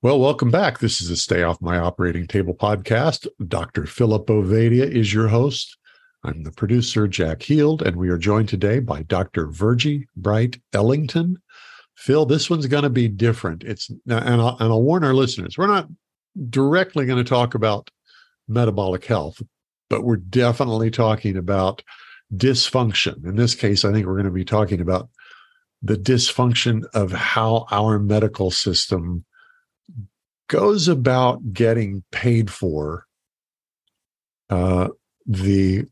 [0.00, 0.78] Well, welcome back.
[0.78, 3.26] This is a Stay Off My Operating Table podcast.
[3.48, 3.84] Dr.
[3.84, 5.76] Philip Ovadia is your host.
[6.22, 9.48] I'm the producer, Jack Heald, and we are joined today by Dr.
[9.48, 11.42] Virgie Bright Ellington.
[11.96, 13.64] Phil, this one's going to be different.
[13.64, 15.88] It's and I'll, and I'll warn our listeners, we're not
[16.48, 17.90] directly going to talk about
[18.46, 19.42] metabolic health,
[19.90, 21.82] but we're definitely talking about
[22.32, 23.24] dysfunction.
[23.24, 25.08] In this case, I think we're going to be talking about
[25.82, 29.24] the dysfunction of how our medical system
[30.48, 33.06] goes about getting paid for
[34.50, 34.88] uh,
[35.26, 35.84] the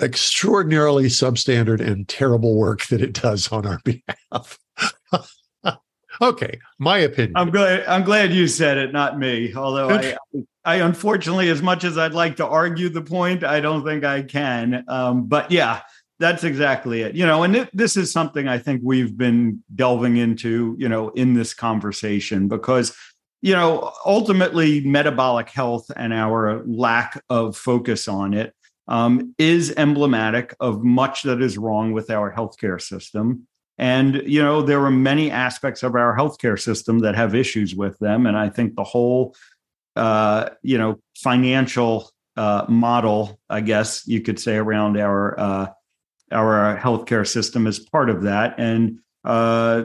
[0.00, 4.58] extraordinarily substandard and terrible work that it does on our behalf.
[6.22, 7.32] okay, my opinion.
[7.36, 7.84] I'm glad.
[7.86, 9.54] I'm glad you said it, not me.
[9.54, 10.16] Although I,
[10.64, 14.22] I unfortunately, as much as I'd like to argue the point, I don't think I
[14.22, 14.84] can.
[14.88, 15.82] Um, but yeah,
[16.18, 17.14] that's exactly it.
[17.14, 21.10] You know, and th- this is something I think we've been delving into, you know,
[21.10, 22.96] in this conversation because
[23.44, 28.54] you know, ultimately, metabolic health and our lack of focus on it
[28.88, 33.46] um, is emblematic of much that is wrong with our healthcare system.
[33.76, 37.98] And, you know, there are many aspects of our healthcare system that have issues with
[37.98, 38.24] them.
[38.24, 39.36] And I think the whole,
[39.94, 45.66] uh, you know, financial uh, model, I guess you could say, around our uh,
[46.32, 48.54] our healthcare system is part of that.
[48.56, 49.82] And uh,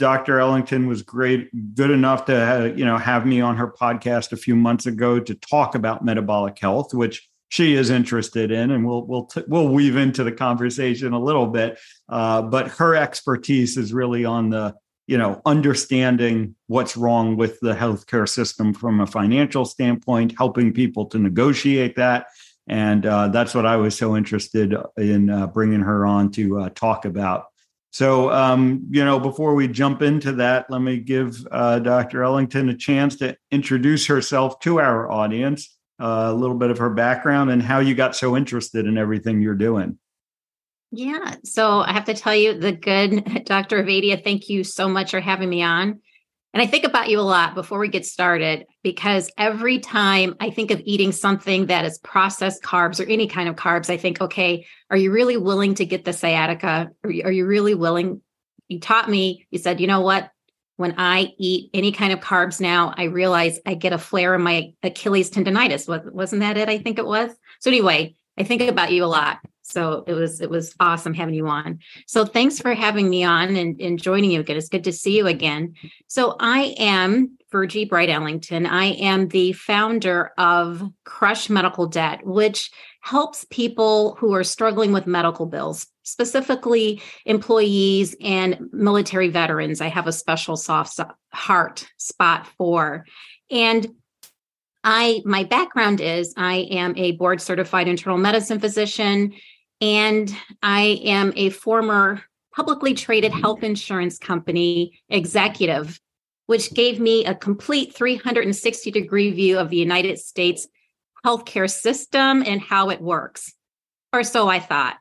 [0.00, 0.40] Dr.
[0.40, 4.36] Ellington was great, good enough to have, you know have me on her podcast a
[4.36, 9.06] few months ago to talk about metabolic health, which she is interested in, and we'll
[9.06, 11.78] we'll t- we'll weave into the conversation a little bit.
[12.08, 14.74] Uh, but her expertise is really on the
[15.06, 21.04] you know understanding what's wrong with the healthcare system from a financial standpoint, helping people
[21.06, 22.28] to negotiate that,
[22.68, 26.68] and uh, that's what I was so interested in uh, bringing her on to uh,
[26.70, 27.49] talk about.
[27.92, 32.22] So, um, you know, before we jump into that, let me give uh, Dr.
[32.22, 36.90] Ellington a chance to introduce herself to our audience, uh, a little bit of her
[36.90, 39.98] background and how you got so interested in everything you're doing.
[40.92, 41.36] Yeah.
[41.44, 43.82] So I have to tell you, the good Dr.
[43.82, 46.00] Ovadia, thank you so much for having me on.
[46.52, 50.50] And I think about you a lot before we get started because every time I
[50.50, 54.20] think of eating something that is processed carbs or any kind of carbs, I think,
[54.20, 56.90] okay, are you really willing to get the sciatica?
[57.04, 58.20] Are you, are you really willing?
[58.66, 60.30] You taught me, you said, you know what?
[60.76, 64.42] When I eat any kind of carbs now, I realize I get a flare in
[64.42, 66.12] my Achilles tendonitis.
[66.12, 66.68] Wasn't that it?
[66.68, 67.30] I think it was.
[67.60, 69.38] So, anyway, I think about you a lot.
[69.70, 71.78] So it was it was awesome having you on.
[72.06, 74.56] So thanks for having me on and, and joining you again.
[74.56, 75.74] It's good to see you again.
[76.08, 78.66] So I am Virgie Bright Ellington.
[78.66, 82.70] I am the founder of Crush Medical Debt, which
[83.00, 89.80] helps people who are struggling with medical bills, specifically employees and military veterans.
[89.80, 90.98] I have a special soft
[91.32, 93.06] heart spot for.
[93.50, 93.88] And
[94.82, 99.34] I my background is I am a board certified internal medicine physician
[99.80, 102.22] and I am a former
[102.54, 106.00] publicly traded health insurance company executive,
[106.46, 110.66] which gave me a complete 360 degree view of the United States
[111.24, 113.52] healthcare system and how it works.
[114.12, 114.96] Or so I thought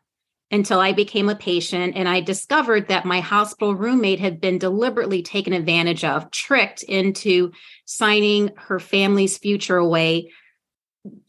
[0.51, 5.21] until I became a patient and I discovered that my hospital roommate had been deliberately
[5.21, 7.51] taken advantage of, tricked into
[7.85, 10.31] signing her family's future away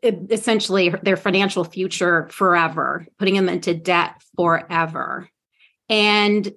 [0.03, 5.29] essentially their financial future forever, putting them into debt forever.
[5.89, 6.53] And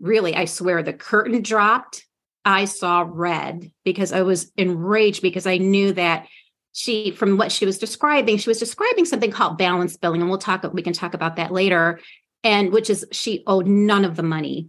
[0.00, 2.04] really, I swear the curtain dropped.
[2.44, 6.26] I saw red because I was enraged because I knew that
[6.72, 10.20] she, from what she was describing, she was describing something called balance billing.
[10.20, 12.00] And we'll talk, we can talk about that later.
[12.42, 14.68] And which is she owed none of the money.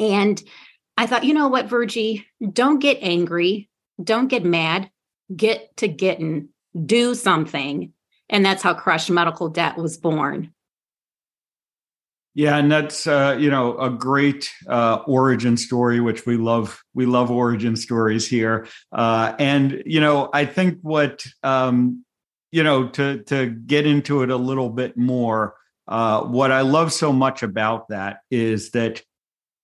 [0.00, 0.42] And
[0.96, 3.68] I thought, you know what, Virgie, don't get angry.
[4.02, 4.90] Don't get mad.
[5.34, 6.48] Get to getting
[6.86, 7.92] do something.
[8.28, 10.52] And that's how Crush Medical Debt was born.
[12.34, 16.80] Yeah, and that's uh, you know a great uh, origin story, which we love.
[16.94, 22.04] We love origin stories here, uh, and you know I think what um,
[22.52, 25.56] you know to to get into it a little bit more.
[25.88, 29.02] Uh, what I love so much about that is that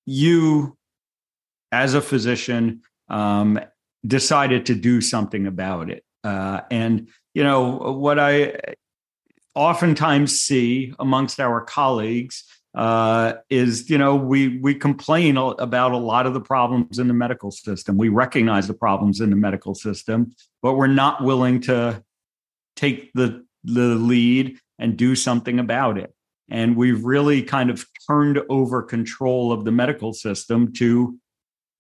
[0.07, 0.77] you,
[1.71, 3.61] as a physician, um,
[4.05, 6.03] decided to do something about it.
[6.27, 8.57] Uh, and, you know, what I
[9.55, 12.45] oftentimes see amongst our colleagues
[12.77, 17.15] uh, is you know we we complain about a lot of the problems in the
[17.15, 17.97] medical system.
[17.97, 22.05] We recognize the problems in the medical system, but we're not willing to
[22.77, 26.13] take the the lead and do something about it.
[26.51, 31.19] And we've really kind of turned over control of the medical system to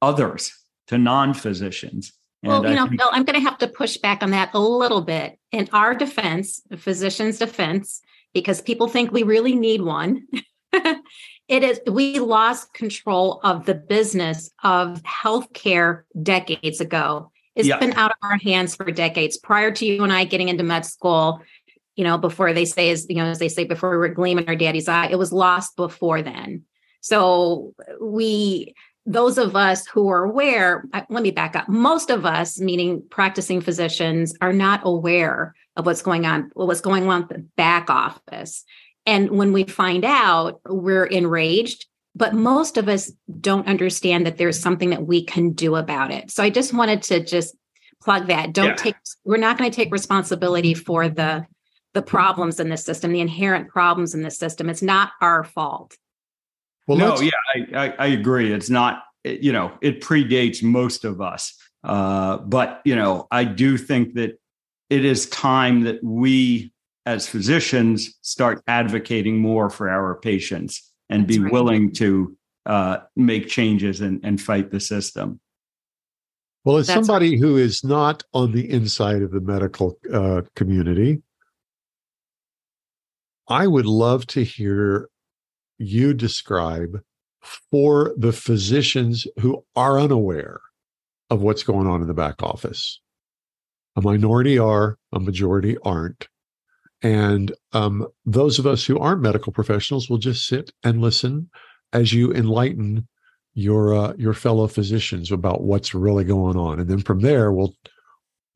[0.00, 0.50] others,
[0.88, 2.12] to non-physicians.
[2.46, 4.58] Well, you know, think- Bill, I'm going to have to push back on that a
[4.58, 5.38] little bit.
[5.52, 8.00] In our defense, the physician's defense,
[8.34, 10.26] because people think we really need one.
[10.72, 17.30] it is we lost control of the business of healthcare decades ago.
[17.54, 17.78] It's yeah.
[17.78, 19.38] been out of our hands for decades.
[19.38, 21.40] Prior to you and I getting into med school,
[21.94, 24.46] you know, before they say as you know, as they say before we were gleaming
[24.48, 26.64] our daddy's eye, it was lost before then.
[27.00, 28.74] So we
[29.06, 31.68] those of us who are aware, let me back up.
[31.68, 37.08] Most of us, meaning practicing physicians, are not aware of what's going on, what's going
[37.08, 38.64] on at the back office.
[39.06, 41.86] And when we find out, we're enraged.
[42.14, 46.30] But most of us don't understand that there's something that we can do about it.
[46.30, 47.54] So I just wanted to just
[48.02, 48.54] plug that.
[48.54, 48.74] Don't yeah.
[48.74, 51.46] take, we're not going to take responsibility for the
[51.96, 54.68] the problems in the system, the inherent problems in the system.
[54.68, 55.96] It's not our fault.
[56.86, 58.52] Well, no, yeah, I, I, I, agree.
[58.52, 61.52] It's not, you know, it predates most of us.
[61.82, 64.38] Uh, but, you know, I do think that
[64.88, 66.72] it is time that we
[67.04, 71.52] as physicians start advocating more for our patients and That's be right.
[71.52, 72.36] willing to
[72.66, 75.40] uh, make changes and, and fight the system.
[76.64, 77.38] Well, as That's somebody right.
[77.40, 81.22] who is not on the inside of the medical uh, community,
[83.48, 85.08] I would love to hear
[85.78, 87.00] you describe
[87.70, 90.60] for the physicians who are unaware
[91.30, 93.00] of what's going on in the back office.
[93.96, 96.28] A minority are, a majority aren't.
[97.02, 101.50] And um, those of us who aren't medical professionals will just sit and listen
[101.92, 103.06] as you enlighten
[103.54, 107.74] your uh, your fellow physicians about what's really going on, and then from there we'll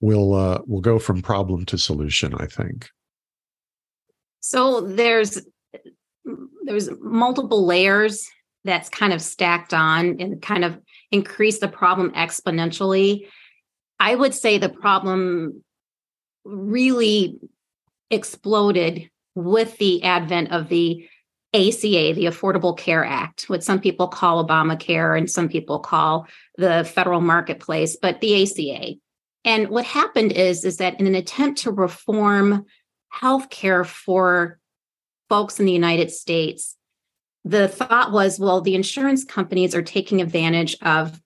[0.01, 2.35] we'll uh, we'll go from problem to solution.
[2.35, 2.91] I think.
[4.41, 5.41] So there's
[6.71, 8.31] there's multiple layers
[8.63, 10.79] that's kind of stacked on and kind of
[11.11, 13.27] increase the problem exponentially.
[13.99, 15.65] I would say the problem
[16.45, 17.41] really
[18.11, 21.09] exploded with the advent of the
[21.55, 26.85] ACA, the Affordable Care Act, what some people call Obamacare and some people call the
[26.85, 28.95] federal marketplace, but the ACA.
[29.45, 32.65] And what happened is, is that in an attempt to reform
[33.13, 34.60] healthcare for
[35.31, 36.77] folks in the United States,
[37.45, 41.19] the thought was, well, the insurance companies are taking advantage of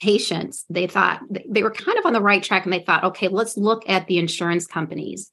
[0.00, 0.64] patients.
[0.70, 3.58] They thought they were kind of on the right track and they thought, okay, let's
[3.58, 5.30] look at the insurance companies.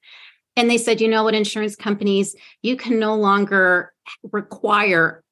[0.58, 3.94] And they said, you know what, insurance companies, you can no longer
[4.32, 5.24] require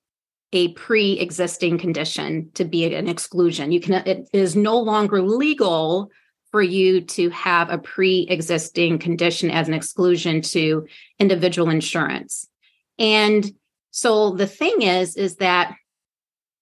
[0.54, 3.72] a pre-existing condition to be an exclusion.
[3.72, 6.12] You can it is no longer legal
[6.54, 10.86] for you to have a pre-existing condition as an exclusion to
[11.18, 12.48] individual insurance.
[13.00, 13.52] And
[13.90, 15.74] so the thing is is that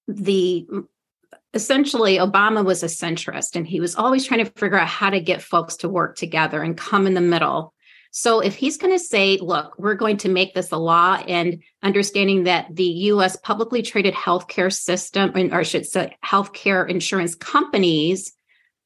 [0.07, 0.65] the
[1.53, 5.19] essentially Obama was a centrist and he was always trying to figure out how to
[5.19, 7.73] get folks to work together and come in the middle
[8.13, 11.63] so if he's going to say, look, we're going to make this a law and
[11.81, 18.33] understanding that the US publicly traded healthcare system, or I should say healthcare insurance companies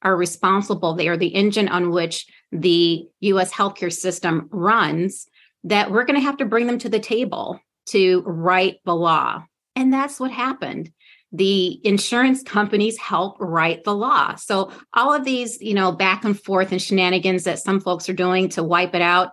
[0.06, 5.26] are responsible, they are the engine on which the US healthcare system runs,
[5.64, 9.44] that we're going to have to bring them to the table to write the law.
[9.74, 10.90] And that's what happened
[11.32, 14.34] the insurance companies help write the law.
[14.36, 18.14] So all of these, you know, back and forth and shenanigans that some folks are
[18.14, 19.32] doing to wipe it out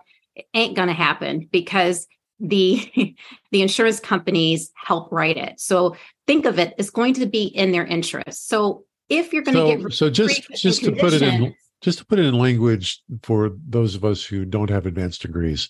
[0.52, 2.06] ain't going to happen because
[2.40, 3.14] the
[3.52, 5.60] the insurance companies help write it.
[5.60, 8.48] So think of it, it's going to be in their interest.
[8.48, 11.98] So if you're going so, to get so just just to put it in just
[11.98, 15.68] to put it in language for those of us who don't have advanced degrees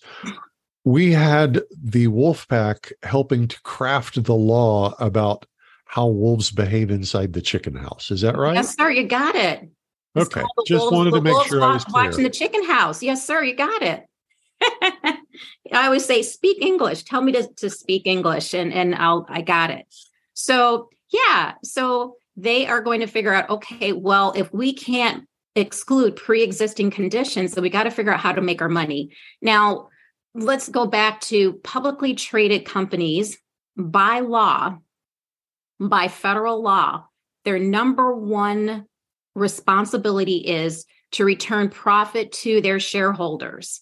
[0.85, 5.47] we had the wolf pack helping to craft the law about
[5.87, 8.11] how wolves behave inside the chicken house.
[8.11, 8.55] Is that right?
[8.55, 8.91] Yes, sir.
[8.91, 9.69] You got it.
[10.14, 10.45] It's okay.
[10.67, 12.05] Just wolves, wanted to make sure I was clear.
[12.05, 13.03] watching the chicken house.
[13.03, 13.43] Yes, sir.
[13.43, 14.05] You got it.
[15.73, 17.05] I always say, speak English.
[17.05, 19.87] Tell me to, to speak English, and and I'll I got it.
[20.35, 23.50] So yeah, so they are going to figure out.
[23.50, 25.26] Okay, well, if we can't
[25.57, 29.11] exclude pre-existing conditions, then we got to figure out how to make our money.
[29.41, 29.88] Now,
[30.35, 33.38] let's go back to publicly traded companies
[33.76, 34.79] by law
[35.81, 37.05] by federal law,
[37.45, 38.87] their number one
[39.35, 43.81] responsibility is to return profit to their shareholders.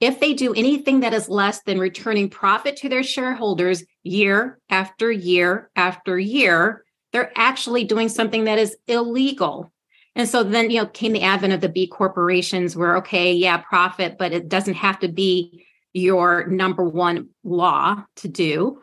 [0.00, 5.10] If they do anything that is less than returning profit to their shareholders year after
[5.10, 6.84] year after year,
[7.18, 9.72] they're actually doing something that is illegal.
[10.14, 13.56] And so then, you know, came the advent of the B corporations where, okay, yeah,
[13.56, 18.80] profit, but it doesn't have to be your number one law to do.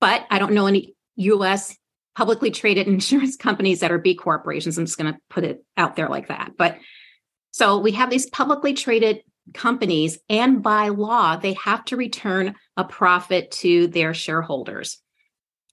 [0.00, 1.74] But I don't know any US
[2.14, 4.76] publicly traded insurance companies that are B corporations.
[4.76, 6.52] I'm just going to put it out there like that.
[6.58, 6.76] But
[7.52, 9.22] so we have these publicly traded
[9.54, 15.02] companies, and by law, they have to return a profit to their shareholders.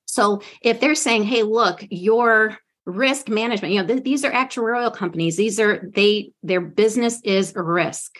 [0.09, 4.93] So if they're saying, hey, look, your risk management, you know, th- these are actuarial
[4.93, 8.17] companies, these are they their business is risk.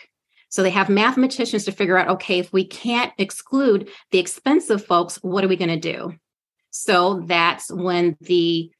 [0.50, 5.16] So they have mathematicians to figure out, okay, if we can't exclude the expensive folks,
[5.22, 6.14] what are we going to do?
[6.70, 8.70] So that's when the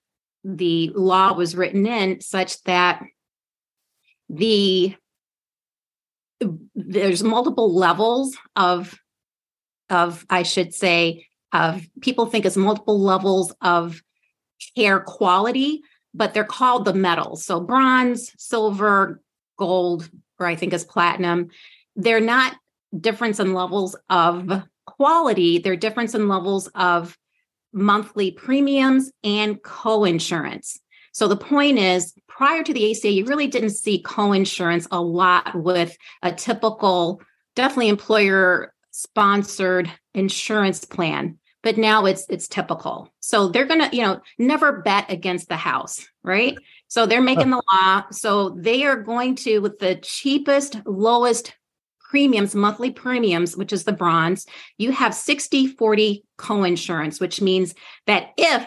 [0.45, 3.02] the law was written in such that
[4.29, 4.95] the
[6.75, 8.97] there's multiple levels of
[9.90, 14.02] of I should say of people think it's multiple levels of
[14.76, 15.83] care quality,
[16.14, 17.45] but they're called the metals.
[17.45, 19.21] So bronze, silver,
[19.59, 21.49] gold, or I think is platinum.
[21.97, 22.57] They're not
[22.99, 27.16] difference in levels of quality, they're difference in levels of
[27.73, 30.80] monthly premiums and co-insurance.
[31.12, 35.54] So the point is, prior to the ACA, you really didn't see co-insurance a lot
[35.54, 37.21] with a typical,
[37.54, 41.38] definitely employer sponsored insurance plan.
[41.62, 43.12] But now it's it's typical.
[43.21, 46.57] So they're gonna, you know, never bet against the house, right?
[46.88, 48.05] So they're making the law.
[48.11, 51.55] So they are going to, with the cheapest, lowest
[52.11, 54.45] premiums, monthly premiums, which is the bronze,
[54.79, 57.75] you have 60 40 co-insurance, which means
[58.07, 58.67] that if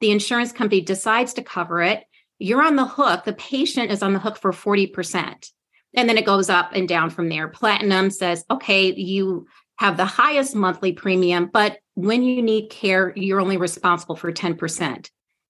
[0.00, 2.04] the insurance company decides to cover it,
[2.38, 3.24] you're on the hook.
[3.24, 5.50] The patient is on the hook for 40%.
[5.94, 7.48] And then it goes up and down from there.
[7.48, 9.46] Platinum says, okay, you
[9.76, 15.08] have the highest monthly premium, but when you need care, you're only responsible for 10%.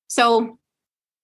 [0.09, 0.59] So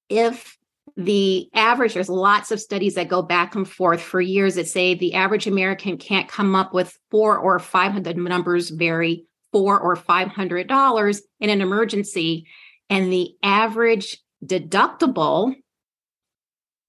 [0.09, 0.57] if
[0.97, 4.95] the average there's lots of studies that go back and forth for years that say
[4.95, 9.95] the average american can't come up with four or five hundred numbers vary four or
[9.95, 12.47] five hundred dollars in an emergency
[12.89, 15.55] and the average deductible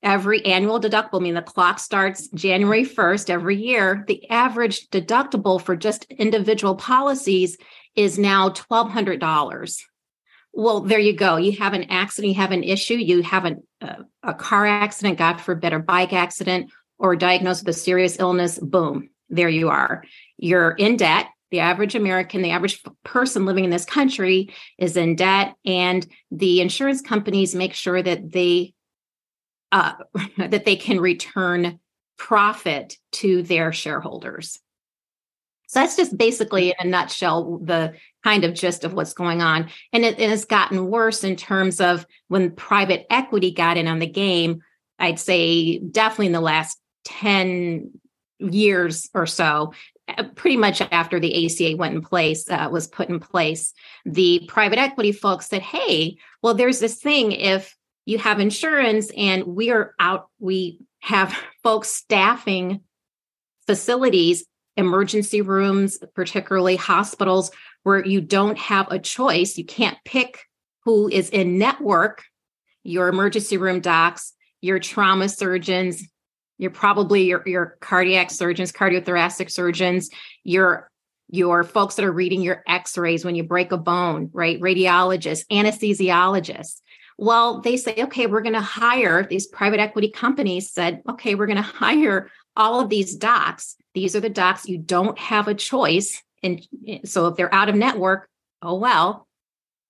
[0.04, 5.62] every annual deductible I mean the clock starts january 1st every year the average deductible
[5.62, 7.58] for just individual policies
[7.96, 9.82] is now $1200
[10.54, 11.38] well, there you go.
[11.38, 15.18] You have an accident, you have an issue, you have an, uh, a car accident,
[15.18, 18.60] God forbid, or bike accident, or diagnosed with a serious illness.
[18.60, 20.04] Boom, there you are.
[20.38, 21.28] You're in debt.
[21.52, 26.62] The average American, the average person living in this country is in debt, and the
[26.62, 28.74] insurance companies make sure that they
[29.72, 29.94] uh,
[30.38, 31.80] that they can return
[32.18, 34.60] profit to their shareholders.
[35.72, 37.94] So that's just basically in a nutshell the
[38.26, 39.70] kind of gist of what's going on.
[39.94, 44.06] And it, has gotten worse in terms of when private equity got in on the
[44.06, 44.64] game.
[45.00, 47.90] I'd say definitely in the last 10
[48.40, 49.74] years or so,
[50.10, 53.74] uh, pretty much after the ACA went in place, uh, was put in place,
[54.04, 59.46] the private equity folks said, hey, well, there's this thing if you have insurance and
[59.46, 62.82] we are out, we have folks staffing
[63.68, 64.44] facilities
[64.78, 67.52] emergency rooms, particularly hospitals,
[67.84, 69.58] where you don't have a choice.
[69.58, 70.46] You can't pick
[70.86, 72.24] who is in network,
[72.84, 76.04] your emergency room docs, your trauma surgeons,
[76.58, 80.10] you're probably your, your cardiac surgeons, cardiothoracic surgeons,
[80.44, 80.90] your
[81.34, 84.60] your folks that are reading your x-rays when you break a bone, right?
[84.60, 86.82] Radiologists, anesthesiologists.
[87.18, 91.46] Well, they say, okay, we're going to hire these private equity companies said, okay, we're
[91.46, 95.56] going to hire all of these docs, these are the docs you don't have a
[95.56, 96.22] choice.
[96.44, 96.66] And
[97.06, 98.30] so if they're out of network,
[98.62, 99.28] oh well.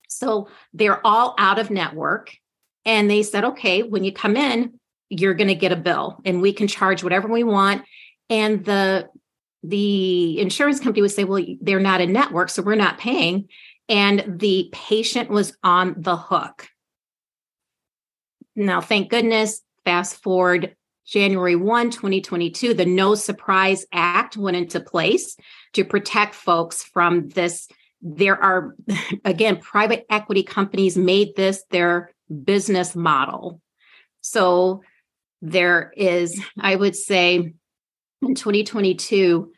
[0.07, 2.35] So they're all out of network.
[2.85, 6.41] And they said, okay, when you come in, you're going to get a bill and
[6.41, 7.83] we can charge whatever we want.
[8.29, 9.09] And the
[9.63, 13.47] the insurance company would say, well, they're not a network, so we're not paying.
[13.87, 16.67] And the patient was on the hook.
[18.55, 20.75] Now, thank goodness, fast forward
[21.11, 25.35] January 1, 2022, the No Surprise Act went into place
[25.73, 27.67] to protect folks from this.
[28.01, 28.75] There are,
[29.25, 32.11] again, private equity companies made this their
[32.45, 33.61] business model.
[34.21, 34.83] So
[35.41, 37.53] there is, I would say,
[38.21, 39.51] in 2022,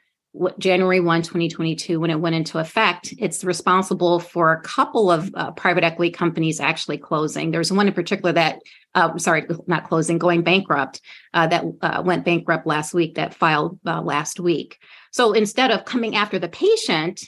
[0.58, 5.52] January 1, 2022, when it went into effect, it's responsible for a couple of uh,
[5.52, 7.52] private equity companies actually closing.
[7.52, 8.60] There's one in particular that,
[8.96, 11.02] uh, sorry, not closing, going bankrupt,
[11.36, 14.80] uh, that uh, went bankrupt last week, that filed uh, last week.
[15.12, 17.22] So instead of coming after the patient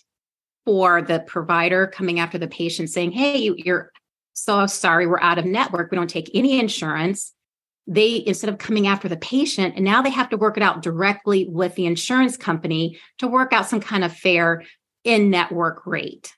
[0.66, 3.92] for the provider, coming after the patient saying, hey, you, you're
[4.34, 7.35] so sorry, we're out of network, we don't take any insurance
[7.88, 10.82] they instead of coming after the patient and now they have to work it out
[10.82, 14.64] directly with the insurance company to work out some kind of fair
[15.04, 16.34] in network rate.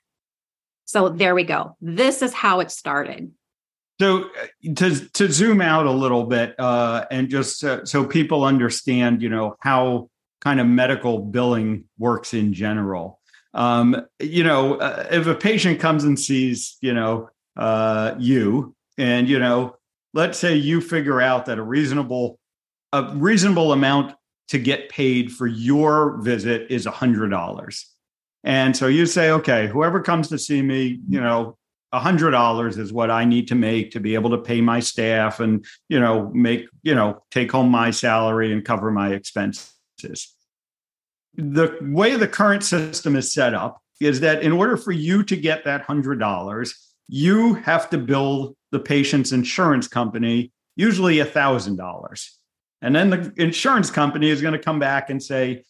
[0.84, 1.76] So there we go.
[1.80, 3.32] This is how it started.
[4.00, 8.44] So uh, to to zoom out a little bit uh, and just uh, so people
[8.44, 13.20] understand you know how kind of medical billing works in general.
[13.54, 19.28] Um, you know uh, if a patient comes and sees you know uh, you and
[19.28, 19.77] you know
[20.18, 22.40] let's say you figure out that a reasonable
[22.92, 24.16] a reasonable amount
[24.48, 27.86] to get paid for your visit is a hundred dollars.
[28.42, 31.56] And so you say okay whoever comes to see me you know
[31.92, 34.80] a hundred dollars is what i need to make to be able to pay my
[34.80, 40.34] staff and you know make you know take home my salary and cover my expenses.
[41.36, 45.36] The way the current system is set up is that in order for you to
[45.36, 46.74] get that hundred dollars
[47.08, 52.38] you have to bill the patient's insurance company usually a thousand dollars.
[52.80, 55.64] And then the insurance company is going to come back and say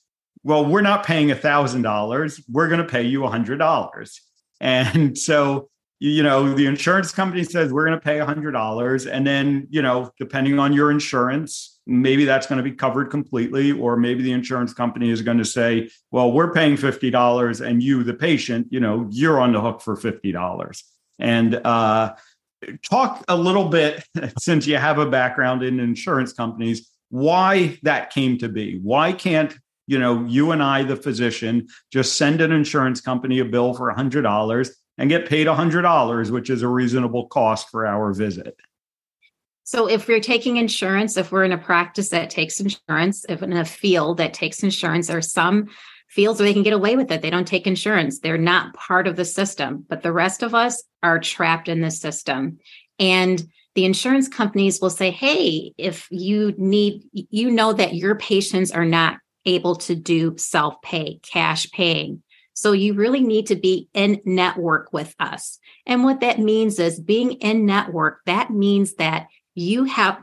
[0.44, 4.20] well we're not paying a thousand dollars we're going to pay you a hundred dollars.
[4.60, 5.68] And so
[6.00, 9.06] you know the insurance company says we're going to pay a hundred dollars.
[9.06, 13.72] And then you know depending on your insurance maybe that's going to be covered completely
[13.72, 18.04] or maybe the insurance company is going to say well we're paying $50 and you
[18.04, 20.82] the patient you know you're on the hook for $50
[21.18, 22.14] and uh,
[22.88, 24.04] talk a little bit,
[24.38, 28.78] since you have a background in insurance companies, why that came to be.
[28.82, 33.44] Why can't you know you and I, the physician, just send an insurance company a
[33.44, 37.86] bill for hundred dollars and get paid hundred dollars, which is a reasonable cost for
[37.86, 38.56] our visit?
[39.64, 43.52] So, if we're taking insurance, if we're in a practice that takes insurance, if in
[43.52, 45.68] a field that takes insurance, there's some
[46.16, 47.22] where they can get away with it.
[47.22, 48.20] They don't take insurance.
[48.20, 51.90] They're not part of the system, but the rest of us are trapped in the
[51.90, 52.58] system.
[52.98, 58.72] And the insurance companies will say, hey, if you need, you know that your patients
[58.72, 62.22] are not able to do self pay, cash paying.
[62.54, 65.60] So you really need to be in network with us.
[65.86, 70.20] And what that means is being in network, that means that you have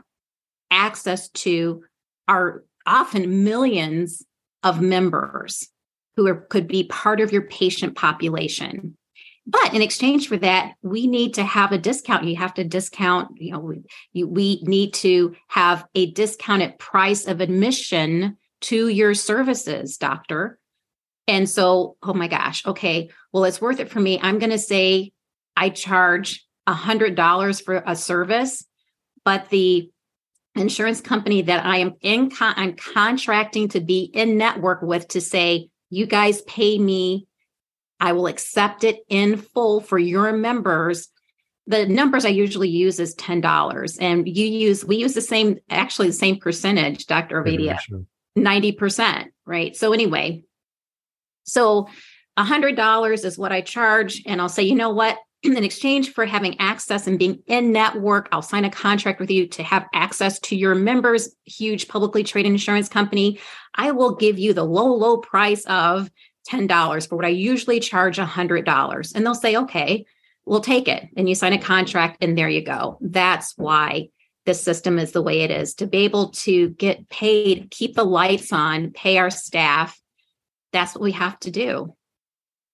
[0.70, 1.82] access to
[2.28, 4.22] our often millions
[4.62, 5.70] of members
[6.16, 8.96] who are, could be part of your patient population.
[9.46, 12.24] But in exchange for that, we need to have a discount.
[12.24, 17.26] You have to discount, you know, we, you, we need to have a discounted price
[17.26, 20.58] of admission to your services, doctor.
[21.28, 24.18] And so, oh my gosh, okay, well, it's worth it for me.
[24.20, 25.12] I'm going to say
[25.56, 28.64] I charge $100 for a service,
[29.24, 29.90] but the
[30.56, 35.20] insurance company that I am in, con- I'm contracting to be in network with to
[35.20, 37.26] say, you guys pay me.
[37.98, 41.08] I will accept it in full for your members.
[41.66, 43.96] The numbers I usually use is $10.
[43.98, 47.42] And you use, we use the same, actually the same percentage, Dr.
[47.42, 47.78] Ovadia,
[48.36, 49.74] 90%, right?
[49.74, 50.42] So anyway,
[51.44, 51.88] so
[52.38, 54.22] $100 is what I charge.
[54.26, 55.16] And I'll say, you know what?
[55.42, 59.46] in exchange for having access and being in network, I'll sign a contract with you
[59.48, 63.38] to have access to your members' huge publicly traded insurance company.
[63.74, 66.10] I will give you the low, low price of
[66.48, 69.14] $10 for what I usually charge $100.
[69.14, 70.06] And they'll say, okay,
[70.44, 71.08] we'll take it.
[71.16, 72.98] And you sign a contract, and there you go.
[73.00, 74.08] That's why
[74.46, 78.04] this system is the way it is to be able to get paid, keep the
[78.04, 80.00] lights on, pay our staff.
[80.72, 81.94] That's what we have to do.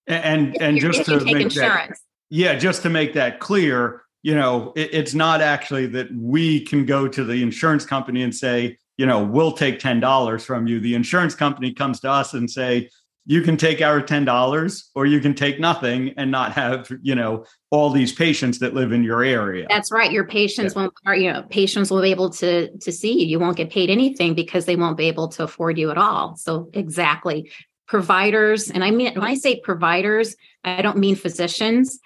[0.05, 1.99] And and, just to make insurance.
[1.99, 6.61] that yeah, just to make that clear, you know, it, it's not actually that we
[6.61, 10.79] can go to the insurance company and say, you know, we'll take $10 from you.
[10.79, 12.89] The insurance company comes to us and say,
[13.27, 17.45] you can take our $10 or you can take nothing and not have, you know,
[17.69, 19.67] all these patients that live in your area.
[19.69, 20.11] That's right.
[20.11, 20.87] Your patients yeah.
[21.05, 23.27] won't you know, patients will be able to to see you.
[23.27, 26.35] You won't get paid anything because they won't be able to afford you at all.
[26.35, 27.51] So exactly.
[27.87, 31.99] Providers, and I mean when I say providers, I don't mean physicians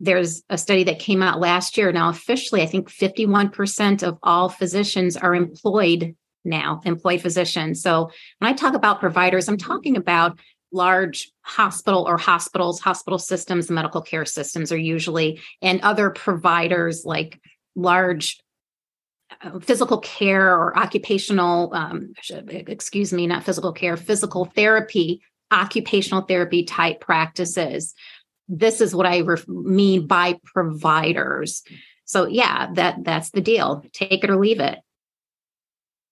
[0.00, 1.92] there's a study that came out last year.
[1.92, 7.82] Now, officially, I think 51% of all physicians are employed now, employed physicians.
[7.82, 10.38] So when I talk about providers, I'm talking about
[10.72, 17.40] large hospital or hospitals, hospital systems, medical care systems are usually, and other providers like
[17.74, 18.40] large
[19.42, 22.12] uh, physical care or occupational, um,
[22.48, 27.94] excuse me, not physical care, physical therapy, occupational therapy type practices.
[28.50, 31.62] This is what I mean by providers.
[32.04, 33.84] So yeah, that that's the deal.
[33.92, 34.80] Take it or leave it.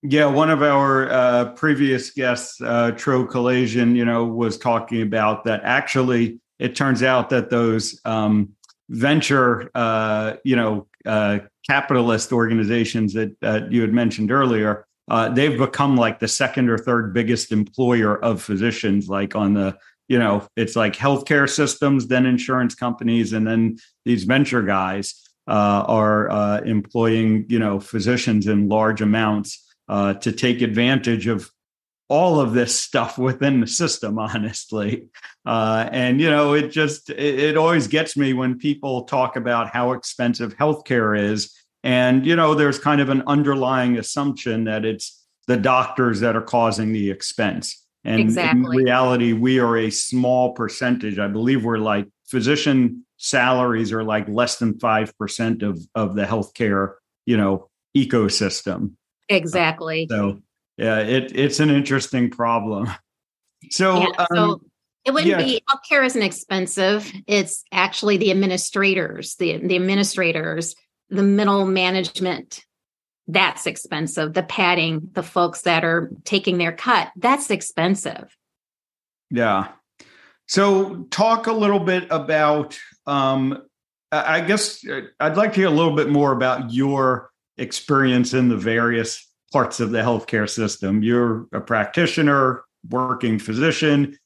[0.03, 5.43] Yeah, one of our uh, previous guests, uh, Tro Kalayjian, you know, was talking about
[5.45, 5.61] that.
[5.65, 8.51] Actually, it turns out that those um,
[8.89, 15.59] venture, uh, you know, uh, capitalist organizations that uh, you had mentioned earlier, uh, they've
[15.59, 19.09] become like the second or third biggest employer of physicians.
[19.09, 19.77] Like on the,
[20.09, 25.85] you know, it's like healthcare systems, then insurance companies, and then these venture guys uh,
[25.87, 31.51] are uh, employing, you know, physicians in large amounts uh, to take advantage of
[32.09, 35.09] all of this stuff within the system honestly.
[35.45, 39.69] Uh, and you know it just it, it, always gets me when people talk about
[39.69, 41.55] how expensive healthcare is.
[41.85, 46.43] And you know there's kind of an underlying assumption that it's the doctors that are
[46.43, 48.61] causing the expense and exactly.
[48.61, 54.29] in reality we are a small percentage i believe we're like physician salaries are like
[54.29, 56.95] less than 5% of of the healthcare
[57.27, 58.93] you know ecosystem
[59.29, 60.07] Exactly.
[60.11, 60.41] So
[60.77, 62.89] yeah, it it's an interesting problem.
[63.71, 64.61] So, yeah, so um,
[65.05, 65.39] it wouldn't yeah.
[65.39, 67.11] be healthcare isn't expensive.
[67.27, 70.75] It's actually the administrators, the the administrators,
[71.11, 72.65] the middle management.
[73.29, 74.33] That's expensive.
[74.33, 78.35] The padding, the folks that are taking their cut, that's expensive.
[79.31, 79.69] Yeah.
[80.47, 83.63] So talk a little bit about um
[84.11, 88.49] I guess uh, I'd like to hear a little bit more about your experience in
[88.49, 91.03] the various parts of the healthcare system.
[91.03, 94.17] You're a practitioner, working physician,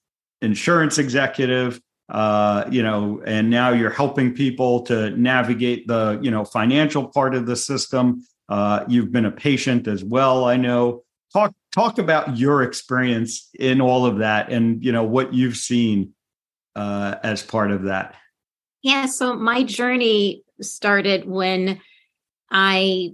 [0.41, 6.45] insurance executive, uh, you know, and now you're helping people to navigate the, you know,
[6.45, 8.23] financial part of the system.
[8.49, 11.05] Uh, you've been a patient as well, I know.
[11.33, 16.13] Talk talk about your experience in all of that, and you know what you've seen
[16.77, 18.17] uh, as part of that.
[18.83, 21.81] Yeah, so my journey started when
[22.51, 23.13] I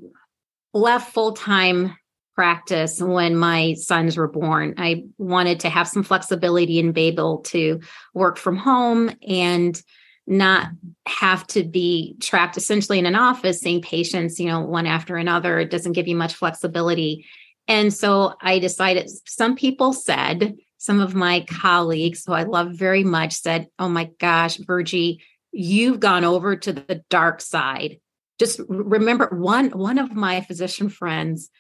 [0.75, 1.97] left full time
[2.35, 4.73] practice when my sons were born.
[4.79, 7.81] I wanted to have some flexibility and be able to
[8.14, 9.81] work from home and
[10.29, 10.69] not
[11.07, 15.59] have to be trapped essentially in an office seeing patients, you know, one after another.
[15.59, 17.27] It doesn't give you much flexibility.
[17.67, 23.05] And so I decided some people said, some of my colleagues who I love very
[23.05, 27.99] much said, Oh my gosh, Virgie, you've gone over to the dark side
[28.38, 31.51] just remember one one of my physician friends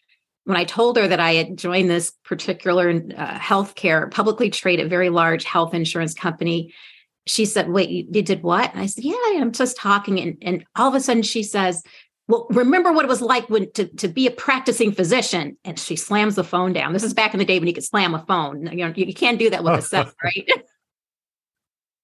[0.44, 5.10] when I told her that I had joined this particular uh, healthcare publicly traded very
[5.10, 6.72] large health insurance company,
[7.28, 10.38] she said, "Wait, you, you did what?" And I said, "Yeah, I'm just talking." And,
[10.42, 11.82] and all of a sudden, she says,
[12.26, 15.96] "Well, remember what it was like when to, to be a practicing physician?" And she
[15.96, 16.92] slams the phone down.
[16.92, 18.66] This is back in the day when you could slam a phone.
[18.66, 20.48] You know, you can't do that with a cell, right?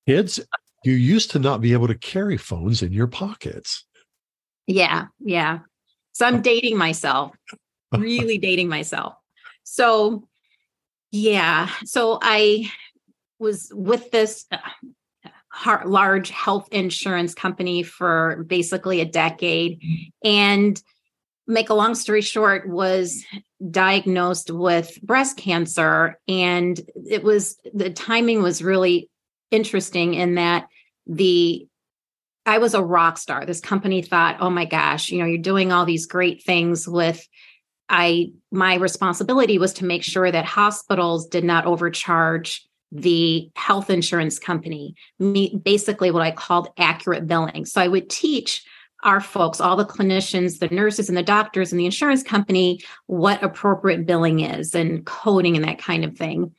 [0.06, 0.40] Kids,
[0.84, 3.84] you used to not be able to carry phones in your pockets.
[4.66, 5.60] Yeah, yeah.
[6.12, 7.32] So I'm dating myself,
[7.96, 9.14] really dating myself.
[9.62, 10.28] So,
[11.10, 11.70] yeah.
[11.84, 12.70] So I
[13.38, 14.58] was with this uh,
[15.85, 19.81] large health insurance company for basically a decade
[20.23, 20.83] and
[21.47, 23.25] make a long story short was
[23.71, 29.09] diagnosed with breast cancer and it was the timing was really
[29.51, 30.67] interesting in that
[31.07, 31.67] the
[32.47, 33.47] I was a rock star.
[33.47, 37.27] This company thought, oh my gosh, you know, you're doing all these great things with
[37.88, 44.38] I my responsibility was to make sure that hospitals did not overcharge the health insurance
[44.38, 44.94] company,
[45.62, 47.64] basically what I called accurate billing.
[47.64, 48.64] So I would teach
[49.03, 53.42] our folks, all the clinicians, the nurses and the doctors and the insurance company, what
[53.42, 56.55] appropriate billing is and coding and that kind of thing.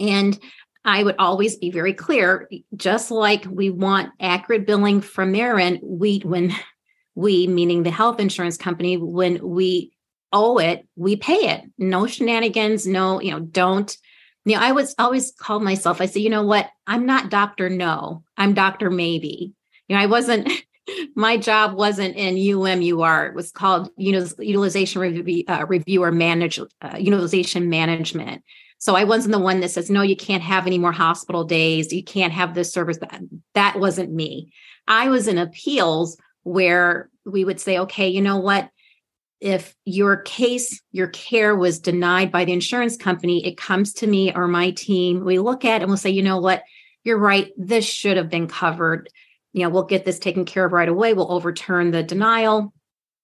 [0.00, 0.38] And
[0.84, 5.80] I would always be very clear, just like we want accurate billing from their end,
[5.82, 6.54] we when
[7.14, 9.92] we, meaning the health insurance company, when we
[10.32, 11.62] owe it, we pay it.
[11.76, 13.94] No shenanigans, no, you know, don't.
[14.44, 16.70] You know, I was always called myself, I said, you know what?
[16.86, 17.68] I'm not Dr.
[17.68, 18.90] No, I'm Dr.
[18.90, 19.52] Maybe.
[19.88, 20.50] You know, I wasn't
[21.14, 23.26] my job wasn't in UMUR.
[23.26, 28.42] It was called you know, utilization review, uh, review or manage uh, utilization management.
[28.78, 31.92] So I wasn't the one that says, no, you can't have any more hospital days.
[31.92, 32.96] You can't have this service.
[32.98, 33.20] That,
[33.54, 34.52] that wasn't me.
[34.88, 38.70] I was in appeals where we would say, okay, you know what?
[39.40, 44.34] If your case, your care was denied by the insurance company, it comes to me
[44.34, 45.24] or my team.
[45.24, 46.62] We look at and we'll say, you know what?
[47.04, 47.50] You're right.
[47.56, 49.08] This should have been covered.
[49.52, 51.14] You know, we'll get this taken care of right away.
[51.14, 52.72] We'll overturn the denial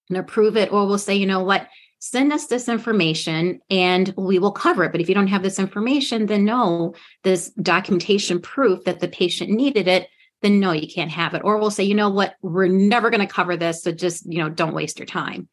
[0.08, 4.38] and approve it, or we'll say, you know what, send us this information and we
[4.38, 4.92] will cover it.
[4.92, 9.50] But if you don't have this information, then no, this documentation proof that the patient
[9.50, 10.08] needed it,
[10.46, 11.42] then no, you can't have it.
[11.44, 13.82] Or we'll say, you know what, we're never going to cover this.
[13.82, 15.48] So just, you know, don't waste your time.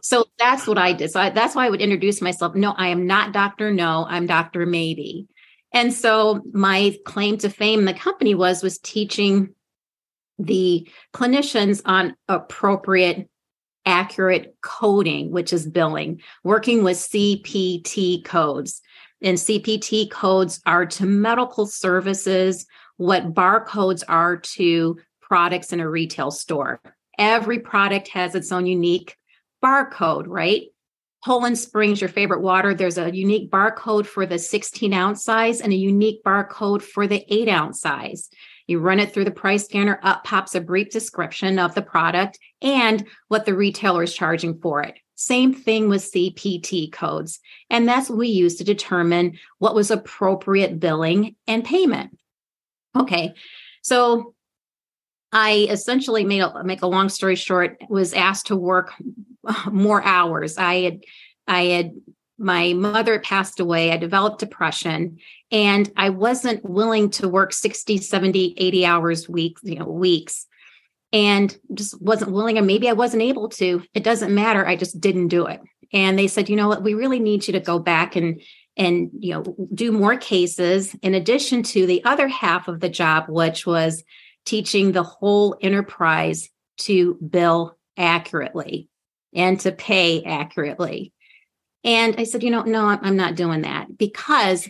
[0.00, 1.10] so that's what I did.
[1.10, 2.54] So I, that's why I would introduce myself.
[2.54, 3.72] No, I am not Dr.
[3.72, 4.64] No, I'm Dr.
[4.64, 5.26] Maybe.
[5.72, 9.50] And so my claim to fame in the company was was teaching
[10.38, 13.28] the clinicians on appropriate
[13.84, 18.80] accurate coding, which is billing, working with CPT codes.
[19.22, 26.30] And CPT codes are to medical services what barcodes are to products in a retail
[26.30, 26.80] store.
[27.18, 29.16] Every product has its own unique
[29.62, 30.64] barcode, right?
[31.24, 35.72] Poland Springs, your favorite water, there's a unique barcode for the 16 ounce size and
[35.72, 38.28] a unique barcode for the eight ounce size.
[38.68, 42.38] You run it through the price scanner, up pops a brief description of the product
[42.62, 44.98] and what the retailer is charging for it.
[45.16, 47.40] Same thing with CPT codes.
[47.70, 52.16] And that's what we use to determine what was appropriate billing and payment.
[53.00, 53.34] Okay.
[53.82, 54.34] So
[55.32, 58.92] I essentially made a make a long story short, was asked to work
[59.70, 60.56] more hours.
[60.58, 61.00] I had
[61.46, 61.92] I had
[62.38, 63.92] my mother passed away.
[63.92, 65.18] I developed depression
[65.50, 70.46] and I wasn't willing to work 60, 70, 80 hours weeks, you know, weeks.
[71.12, 73.82] And just wasn't willing, and maybe I wasn't able to.
[73.94, 74.66] It doesn't matter.
[74.66, 75.60] I just didn't do it.
[75.92, 78.40] And they said, you know what, we really need you to go back and
[78.76, 83.24] and you know do more cases in addition to the other half of the job
[83.28, 84.04] which was
[84.44, 88.88] teaching the whole enterprise to bill accurately
[89.34, 91.12] and to pay accurately.
[91.84, 94.68] And i said you know no i'm not doing that because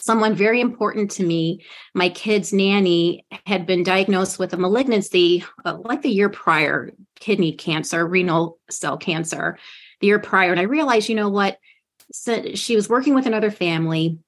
[0.00, 5.76] someone very important to me my kid's nanny had been diagnosed with a malignancy uh,
[5.84, 9.58] like the year prior kidney cancer renal cell cancer
[10.00, 10.50] the year prior.
[10.50, 11.58] And i realized you know what
[12.12, 14.18] so she was working with another family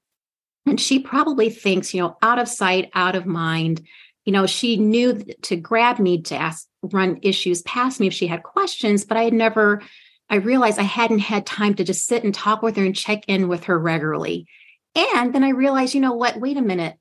[0.66, 3.87] and she probably thinks you know out of sight out of mind.
[4.25, 8.27] You know she knew to grab me to ask run issues past me if she
[8.27, 9.81] had questions but i had never
[10.29, 13.25] i realized i hadn't had time to just sit and talk with her and check
[13.27, 14.47] in with her regularly.
[14.94, 16.97] And then i realized you know what wait a minute.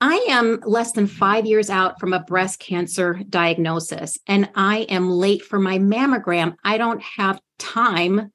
[0.00, 5.10] I am less than five years out from a breast cancer diagnosis, and I am
[5.10, 6.54] late for my mammogram.
[6.62, 8.32] I don't have time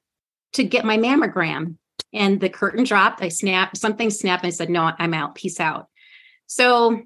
[0.54, 1.76] to get my mammogram.
[2.12, 3.22] And the curtain dropped.
[3.22, 4.44] I snapped, something snapped.
[4.44, 5.34] And I said, No, I'm out.
[5.34, 5.88] Peace out.
[6.46, 7.02] So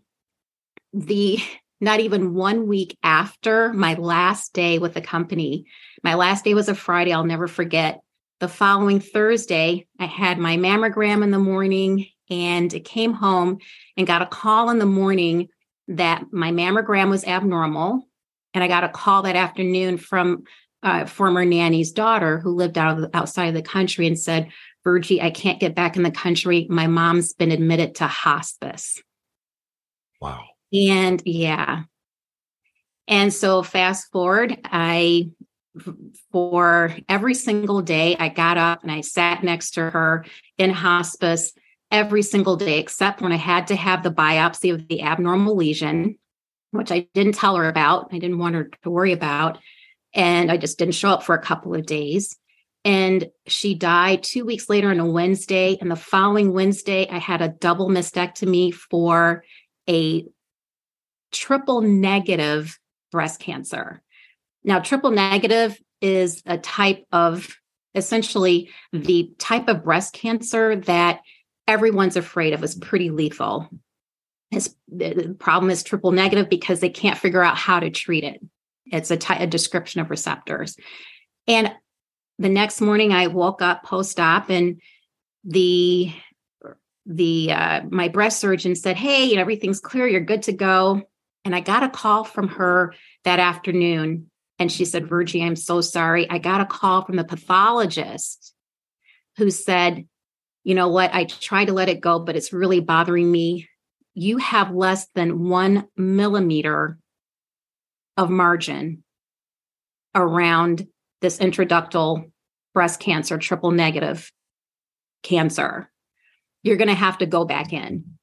[0.93, 1.39] the
[1.81, 5.67] not even one week after my last day with the company,
[6.03, 7.13] my last day was a Friday.
[7.13, 8.01] I'll never forget.
[8.41, 13.59] The following Thursday, I had my mammogram in the morning and it came home
[13.97, 15.49] and got a call in the morning
[15.89, 18.07] that my mammogram was abnormal.
[18.55, 20.45] And I got a call that afternoon from
[20.83, 24.49] uh, former nanny's daughter who lived out of the, outside of the country and said,
[24.85, 26.67] Virgie, I can't get back in the country.
[26.71, 29.03] My mom's been admitted to hospice.
[30.21, 30.45] Wow.
[30.73, 31.83] And yeah.
[33.07, 35.31] And so fast forward, I
[36.33, 40.25] for every single day I got up and I sat next to her
[40.57, 41.53] in hospice
[41.91, 46.19] every single day except when I had to have the biopsy of the abnormal lesion,
[46.73, 48.09] which I didn't tell her about.
[48.13, 49.59] I didn't want her to worry about
[50.15, 52.37] and I just didn't show up for a couple of days.
[52.85, 55.77] And she died two weeks later on a Wednesday.
[55.81, 59.45] And the following Wednesday, I had a double mastectomy for
[59.89, 60.25] a
[61.33, 62.79] triple negative
[63.11, 64.03] breast cancer.
[64.65, 67.55] Now, triple negative is a type of
[67.95, 71.21] essentially the type of breast cancer that
[71.67, 73.69] everyone's afraid of is pretty lethal.
[74.51, 78.41] The problem is triple negative because they can't figure out how to treat it.
[78.91, 80.77] It's a, t- a description of receptors.
[81.47, 81.73] And
[82.39, 84.81] the next morning, I woke up post op, and
[85.45, 86.13] the
[87.07, 90.07] the uh, my breast surgeon said, "Hey, everything's clear.
[90.07, 91.03] You're good to go."
[91.45, 95.81] And I got a call from her that afternoon, and she said, "Virgie, I'm so
[95.81, 96.31] sorry.
[96.31, 98.55] I got a call from the pathologist
[99.37, 100.07] who said."
[100.65, 101.15] You know what?
[101.15, 103.71] I tried to let it go, but it's really bothering me.
[104.13, 106.99] You have less than one millimeter
[108.19, 109.05] of margin
[110.15, 110.87] around
[111.23, 112.31] this intraductal
[112.75, 114.31] breast cancer, triple negative
[115.23, 115.91] cancer.
[116.63, 118.19] You're going to have to go back in.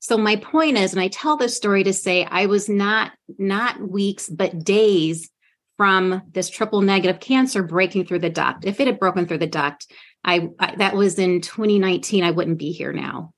[0.00, 3.80] So my point is, and I tell this story to say I was not not
[3.80, 5.30] weeks, but days
[5.76, 8.64] from this triple negative cancer breaking through the duct.
[8.64, 9.86] If it had broken through the duct,
[10.24, 12.24] I, I that was in 2019.
[12.24, 13.32] I wouldn't be here now.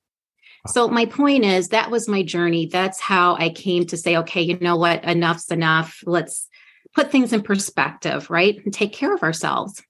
[0.68, 2.66] So my point is that was my journey.
[2.66, 6.02] That's how I came to say, okay, you know what, enough's enough.
[6.06, 6.48] Let's
[6.94, 8.60] put things in perspective, right?
[8.64, 9.82] And take care of ourselves.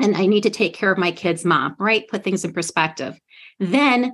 [0.00, 2.08] And I need to take care of my kid's mom, right?
[2.08, 3.18] Put things in perspective.
[3.58, 4.12] Then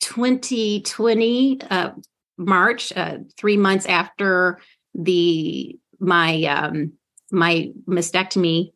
[0.00, 1.90] 2020, uh,
[2.36, 4.60] March, uh, three months after
[4.94, 6.92] the my um,
[7.30, 8.72] my mastectomy,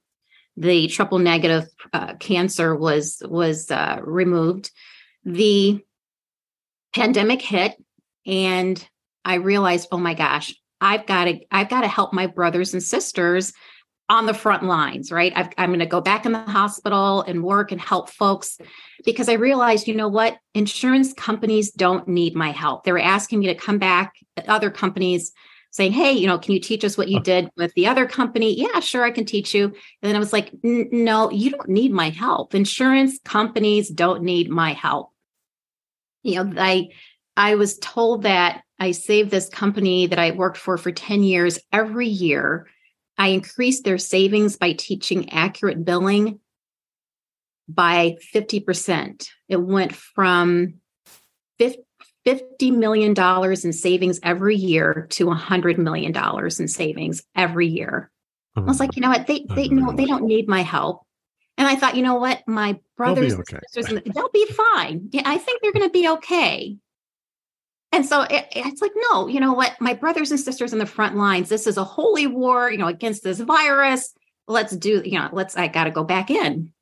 [0.56, 4.70] the triple negative uh, cancer was was uh, removed.
[5.24, 5.80] The
[6.94, 7.74] pandemic hit,
[8.26, 8.86] and
[9.24, 12.82] I realized, oh my gosh, I've got to I've got to help my brothers and
[12.82, 13.52] sisters
[14.08, 15.32] on the front lines, right?
[15.34, 18.58] i am going to go back in the hospital and work and help folks
[19.06, 20.36] because I realized, you know what?
[20.54, 22.84] Insurance companies don't need my help.
[22.84, 24.14] They were asking me to come back,
[24.46, 25.32] other companies
[25.70, 28.54] saying, Hey, you know, can you teach us what you did with the other company?
[28.54, 29.64] Yeah, sure, I can teach you.
[29.64, 32.54] And then I was like, No, you don't need my help.
[32.54, 35.11] Insurance companies don't need my help.
[36.22, 36.88] You know, I,
[37.36, 41.58] I was told that I saved this company that I worked for for 10 years
[41.72, 42.66] every year
[43.18, 46.40] I increased their savings by teaching accurate billing
[47.68, 49.28] by 50%.
[49.48, 50.74] It went from
[51.60, 58.10] $50 million in savings every year to $100 million in savings every year.
[58.56, 59.26] I was like, you know what?
[59.26, 61.06] They they know they don't need my help.
[61.58, 62.42] And I thought, you know what?
[62.46, 63.56] My brothers okay.
[63.56, 65.08] and sisters, they'll be fine.
[65.12, 66.76] Yeah, I think they're going to be okay.
[67.92, 69.78] And so it, it's like, no, you know what?
[69.78, 72.86] My brothers and sisters in the front lines, this is a holy war, you know,
[72.86, 74.14] against this virus.
[74.48, 76.72] Let's do, you know, let's, I got to go back in.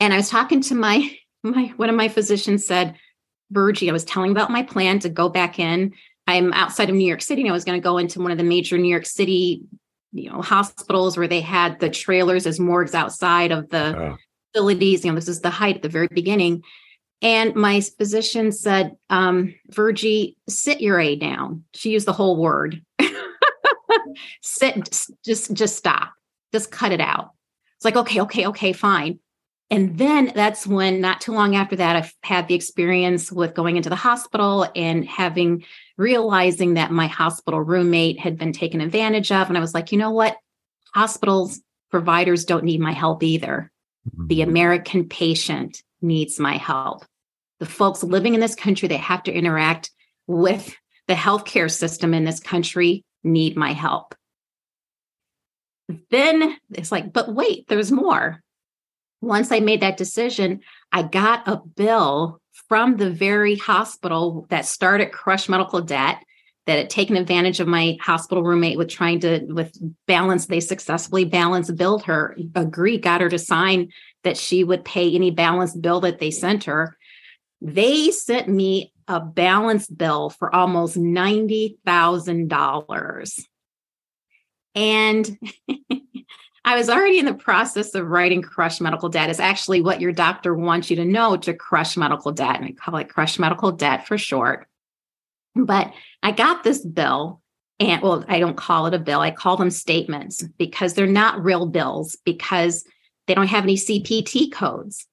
[0.00, 2.96] And I was talking to my, my, one of my physicians said,
[3.50, 5.92] Virgie, I was telling about my plan to go back in.
[6.26, 8.38] I'm outside of New York City and I was going to go into one of
[8.38, 9.62] the major New York City,
[10.12, 14.16] you know, hospitals where they had the trailers as morgues outside of the oh.
[14.52, 15.04] facilities.
[15.04, 16.62] You know, this is the height at the very beginning.
[17.22, 21.64] And my physician said, um, Virgie, sit your A down.
[21.72, 22.82] She used the whole word.
[24.42, 26.12] sit, just, just stop.
[26.52, 27.30] Just cut it out.
[27.76, 29.20] It's like, okay, okay, okay, fine.
[29.70, 33.78] And then that's when, not too long after that, i've had the experience with going
[33.78, 35.64] into the hospital and having
[36.02, 39.48] realizing that my hospital roommate had been taken advantage of.
[39.48, 40.36] And I was like, you know what?
[40.94, 41.60] Hospitals,
[41.90, 43.70] providers don't need my help either.
[44.26, 44.50] The mm-hmm.
[44.50, 47.04] American patient needs my help
[47.62, 49.92] the folks living in this country that have to interact
[50.26, 50.74] with
[51.06, 54.16] the healthcare system in this country need my help.
[56.10, 58.42] Then it's like, but wait, there's more.
[59.20, 65.12] Once I made that decision, I got a bill from the very hospital that started
[65.12, 66.22] Crush Medical Debt
[66.66, 71.24] that had taken advantage of my hospital roommate with trying to with balance they successfully
[71.24, 73.90] balance billed her agreed got her to sign
[74.22, 76.96] that she would pay any balance bill that they sent her
[77.62, 83.40] they sent me a balance bill for almost $90,000.
[84.74, 85.38] And
[86.64, 89.30] I was already in the process of writing Crush Medical Debt.
[89.30, 92.56] Is actually what your doctor wants you to know to crush medical debt.
[92.56, 94.66] And I call it Crush Medical Debt for short.
[95.54, 97.42] But I got this bill,
[97.80, 101.42] and well, I don't call it a bill, I call them statements because they're not
[101.42, 102.84] real bills because
[103.26, 105.06] they don't have any CPT codes.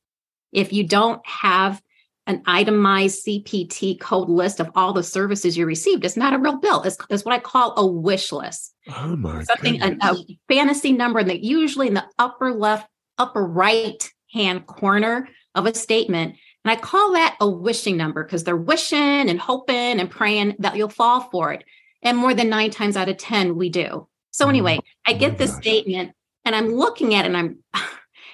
[0.52, 1.82] If you don't have
[2.30, 6.06] an itemized CPT code list of all the services you received.
[6.06, 6.84] It's not a real bill.
[6.84, 8.76] It's, it's what I call a wish list.
[8.88, 10.16] Oh my Something, a, a,
[10.48, 12.88] fantasy number that usually in the upper left,
[13.18, 16.36] upper right hand corner of a statement.
[16.64, 20.78] And I call that a wishing number because they're wishing and hoping and praying that
[20.78, 21.64] you'll fall for it.
[22.04, 24.08] And more than nine times out of 10, we do.
[24.30, 25.62] So oh anyway, I get this gosh.
[25.62, 26.12] statement
[26.46, 27.64] and I'm looking at it and I'm,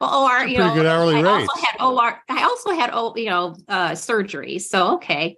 [0.00, 1.48] well, OR, you know, good hourly I rate.
[1.48, 4.58] also had OR, I also had, you know, uh, surgery.
[4.58, 5.36] So, okay.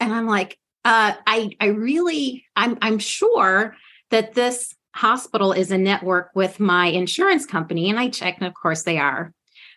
[0.00, 3.76] And I'm like, uh, I, I really, I'm, I'm sure
[4.10, 7.90] that this hospital is a network with my insurance company.
[7.90, 9.32] And I checked, and of course they are.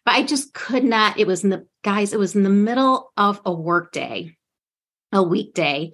[0.05, 1.19] But I just could not.
[1.19, 4.35] It was in the guys, it was in the middle of a workday,
[5.11, 5.93] a weekday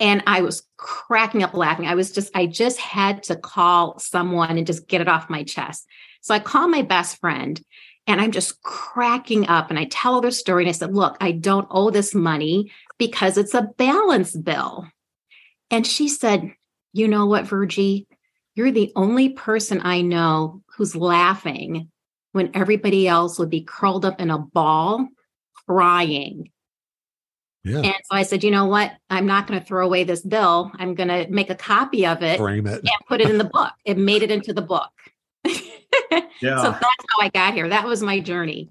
[0.00, 1.86] and I was cracking up laughing.
[1.86, 5.42] I was just, I just had to call someone and just get it off my
[5.42, 5.86] chest.
[6.20, 7.60] So I call my best friend
[8.06, 10.64] and I'm just cracking up and I tell her the story.
[10.64, 14.86] And I said, Look, I don't owe this money because it's a balance bill.
[15.70, 16.54] And she said,
[16.92, 18.06] You know what, Virgie?
[18.54, 21.90] You're the only person I know who's laughing
[22.38, 25.06] when everybody else would be curled up in a ball
[25.66, 26.50] crying
[27.64, 27.80] yeah.
[27.80, 28.92] And so I said, you know what?
[29.10, 30.70] I'm not going to throw away this bill.
[30.76, 33.44] I'm going to make a copy of it, frame it, and put it in the
[33.44, 33.72] book.
[33.84, 34.90] It made it into the book.
[35.44, 36.62] yeah.
[36.62, 37.68] So that's how I got here.
[37.68, 38.70] That was my journey.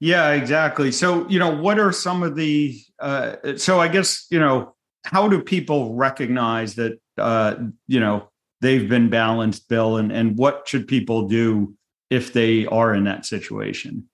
[0.00, 0.90] Yeah, exactly.
[0.92, 4.74] So, you know, what are some of the, uh, so I guess, you know,
[5.04, 8.30] how do people recognize that, uh, you know,
[8.60, 11.76] they've been balanced, Bill, and, and what should people do
[12.12, 14.08] if they are in that situation?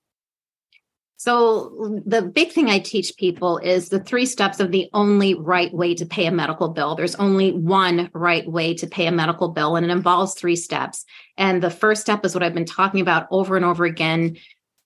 [1.21, 5.75] So, the big thing I teach people is the three steps of the only right
[5.75, 6.95] way to pay a medical bill.
[6.95, 11.05] There's only one right way to pay a medical bill, and it involves three steps.
[11.37, 14.37] And the first step is what I've been talking about over and over again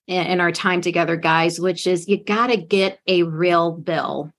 [0.07, 4.33] in our time together, guys, which is you got to get a real bill.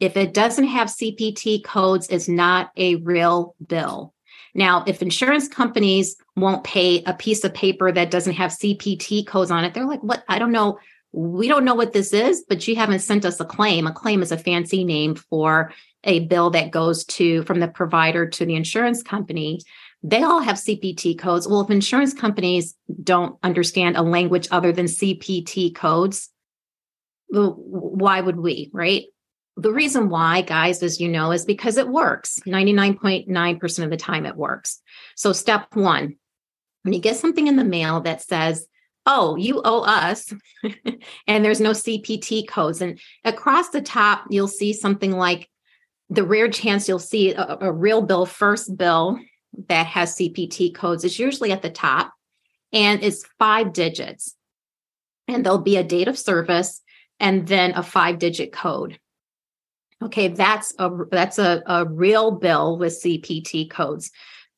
[0.00, 4.12] If it doesn't have CPT codes, it's not a real bill.
[4.54, 9.50] Now, if insurance companies won't pay a piece of paper that doesn't have CPT codes
[9.50, 10.24] on it, they're like, what?
[10.28, 10.78] I don't know
[11.12, 13.86] we don't know what this is, but you haven't sent us a claim.
[13.86, 15.72] A claim is a fancy name for
[16.04, 19.60] a bill that goes to from the provider to the insurance company.
[20.02, 21.48] They all have CPT codes.
[21.48, 26.28] Well, if insurance companies don't understand a language other than CPT codes,
[27.30, 29.04] why would we, right?
[29.60, 32.38] The reason why, guys, as you know, is because it works.
[32.46, 34.80] 99.9% of the time it works.
[35.16, 36.16] So, step one,
[36.82, 38.66] when you get something in the mail that says
[39.08, 40.32] oh, you owe us,
[41.26, 42.82] and there's no CPT codes.
[42.82, 45.48] And across the top, you'll see something like
[46.10, 49.18] the rare chance you'll see a, a real bill, first bill
[49.68, 52.12] that has CPT codes is usually at the top
[52.72, 54.34] and it's five digits.
[55.26, 56.82] And there'll be a date of service
[57.18, 58.98] and then a five digit code.
[60.02, 64.10] Okay, that's a that's a, a real bill with CPT codes.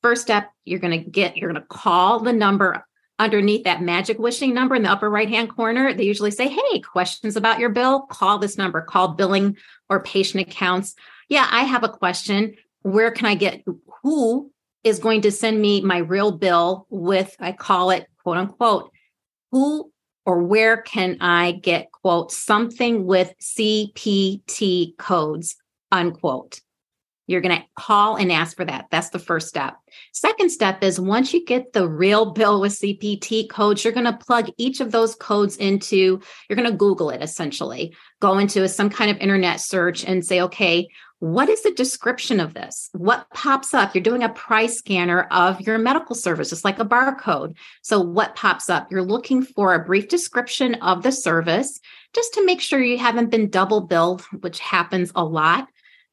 [0.03, 2.85] First step, you're going to get you're going to call the number
[3.21, 6.81] underneath that magic wishing number in the upper right hand corner, they usually say, Hey,
[6.81, 8.01] questions about your bill?
[8.07, 9.57] Call this number, call billing
[9.89, 10.95] or patient accounts.
[11.29, 12.57] Yeah, I have a question.
[12.83, 13.63] Where can I get
[14.03, 14.51] who
[14.83, 18.91] is going to send me my real bill with, I call it quote unquote,
[19.53, 19.90] who
[20.27, 25.57] or where can I get quote something with CPT codes,
[25.91, 26.61] unquote.
[27.31, 28.87] You're going to call and ask for that.
[28.91, 29.77] That's the first step.
[30.13, 34.13] Second step is once you get the real bill with CPT codes, you're going to
[34.13, 38.91] plug each of those codes into, you're going to Google it essentially, go into some
[38.91, 40.89] kind of internet search and say, okay,
[41.21, 42.89] what is the description of this?
[42.95, 43.95] What pops up?
[43.95, 47.57] You're doing a price scanner of your medical service, just like a barcode.
[47.83, 48.91] So, what pops up?
[48.91, 51.79] You're looking for a brief description of the service
[52.15, 55.69] just to make sure you haven't been double billed, which happens a lot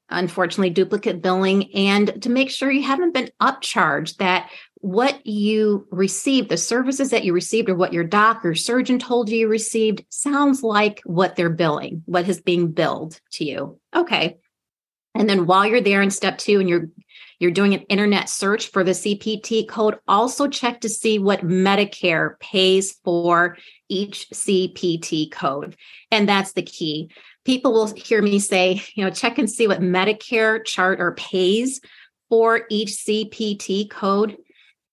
[0.10, 6.50] unfortunately duplicate billing and to make sure you haven't been upcharged that what you received
[6.50, 10.06] the services that you received or what your doc or surgeon told you you received
[10.10, 13.80] sounds like what they're billing what is being billed to you.
[13.96, 14.38] Okay.
[15.16, 16.90] And then while you're there in step 2 and you're
[17.40, 22.40] you're doing an internet search for the CPT code also check to see what Medicare
[22.40, 23.58] pays for
[23.90, 25.76] each CPT code.
[26.12, 27.12] And that's the key
[27.48, 31.80] people will hear me say, you know, check and see what Medicare chart or pays
[32.28, 34.36] for each CPT code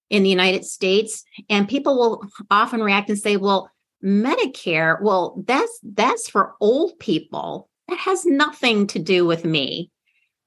[0.09, 1.25] in the United States.
[1.51, 3.73] And people will often react and say, well,
[4.05, 7.69] Medicare, well, that's that's for old people.
[7.89, 9.91] That has nothing to do with me.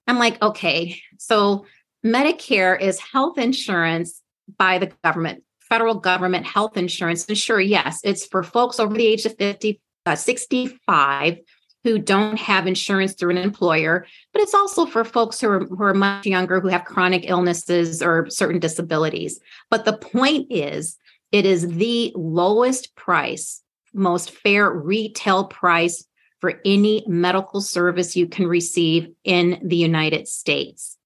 [0.08, 1.66] I'm like, okay, so
[2.06, 4.22] Medicare is health insurance
[4.58, 7.26] by the government, federal government health insurance.
[7.28, 11.40] And sure, yes, it's for folks over the age of 50, uh, 65
[11.88, 15.84] who don't have insurance through an employer, but it's also for folks who are, who
[15.84, 19.40] are much younger who have chronic illnesses or certain disabilities.
[19.70, 20.98] But the point is,
[21.32, 23.62] it is the lowest price,
[23.94, 26.06] most fair retail price
[26.42, 30.97] for any medical service you can receive in the United States.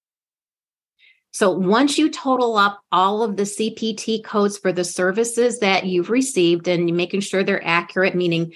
[1.32, 6.10] So once you total up all of the CPT codes for the services that you've
[6.10, 8.54] received and making sure they're accurate, meaning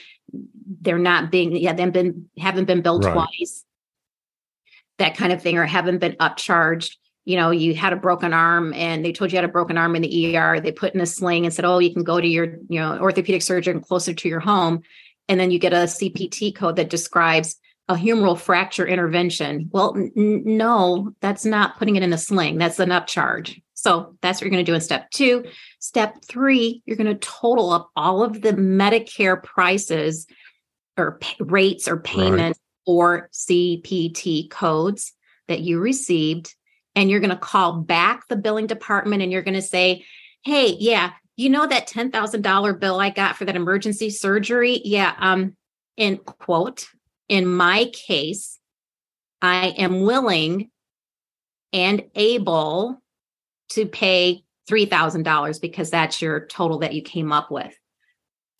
[0.82, 3.13] they're not being, yeah, they've been haven't been billed right.
[3.13, 3.63] twice,
[4.97, 6.97] that kind of thing, or haven't been upcharged.
[7.23, 9.95] You know, you had a broken arm and they told you had a broken arm
[9.95, 10.59] in the ER.
[10.59, 12.99] They put in a sling and said, "Oh, you can go to your, you know,
[12.99, 14.82] orthopedic surgeon closer to your home."
[15.30, 17.55] And then you get a CPT code that describes
[17.88, 19.69] a humeral fracture intervention.
[19.71, 22.57] Well, n- no, that's not putting it in a sling.
[22.57, 23.61] That's an upcharge.
[23.73, 25.45] So that's what you're going to do in step two.
[25.79, 30.25] Step three, you're going to total up all of the Medicare prices
[30.97, 32.91] or rates or payments right.
[32.91, 35.13] or CPT codes
[35.47, 36.55] that you received.
[36.95, 40.05] And you're going to call back the billing department and you're going to say,
[40.43, 44.81] hey, yeah, you know that $10,000 bill I got for that emergency surgery?
[44.83, 45.55] Yeah, um,
[45.97, 46.88] in quote,
[47.30, 48.59] in my case,
[49.41, 50.69] I am willing
[51.73, 53.01] and able
[53.69, 57.78] to pay $3,000 because that's your total that you came up with.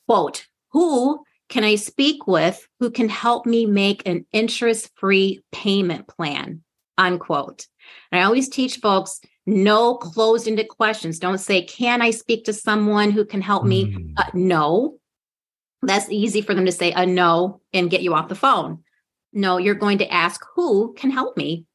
[0.07, 6.07] Quote, who can I speak with who can help me make an interest free payment
[6.07, 6.63] plan?
[6.97, 7.68] Unquote.
[8.11, 11.20] And I always teach folks no closed ended questions.
[11.20, 13.93] Don't say, Can I speak to someone who can help me?
[13.93, 14.13] Mm.
[14.18, 14.97] Uh, no.
[15.86, 18.83] That's easy for them to say a no and get you off the phone.
[19.33, 21.65] No, you're going to ask, Who can help me?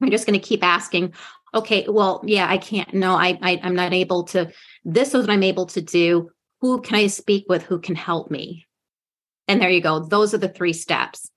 [0.00, 1.14] I'm just going to keep asking,
[1.54, 2.92] okay, well, yeah, I can't.
[2.92, 4.52] No, I, I I'm not able to.
[4.84, 6.30] This is what I'm able to do.
[6.60, 8.66] Who can I speak with who can help me?
[9.48, 10.00] And there you go.
[10.00, 11.30] Those are the three steps.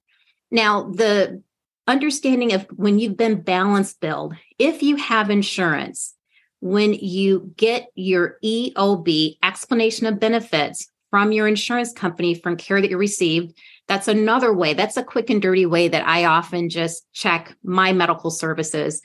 [0.49, 1.43] Now, the
[1.85, 6.15] understanding of when you've been balance billed, if you have insurance,
[6.59, 10.87] when you get your EOB explanation of benefits
[11.17, 13.57] from your insurance company from care that you received,
[13.87, 14.75] that's another way.
[14.75, 19.01] That's a quick and dirty way that I often just check my medical services.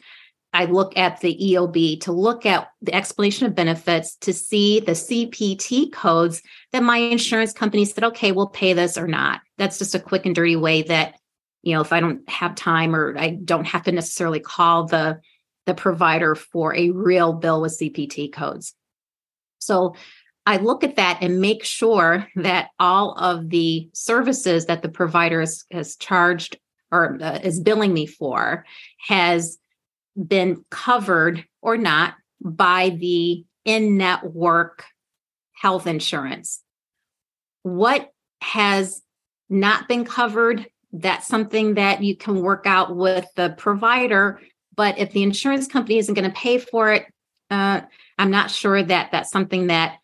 [0.53, 4.93] I look at the EOB to look at the explanation of benefits to see the
[4.93, 6.43] CPT codes
[6.73, 9.41] that my insurance company said, okay, we'll pay this or not.
[9.57, 11.15] That's just a quick and dirty way that
[11.63, 15.21] you know if i don't have time or i don't have to necessarily call the
[15.67, 18.75] the provider for a real bill with cpt codes
[19.61, 19.95] so
[20.47, 25.41] i look at that and make sure that all of the services that the provider
[25.41, 26.59] has, has charged
[26.91, 28.65] or uh, is billing me for
[28.99, 29.59] has
[30.27, 34.85] been covered or not by the in network
[35.55, 36.63] health insurance
[37.63, 39.03] what has
[39.49, 44.41] not been covered that's something that you can work out with the provider.
[44.77, 47.07] But if the insurance company isn't going to pay for it,
[47.51, 47.83] uh,
[48.19, 49.97] I'm not sure that that's something that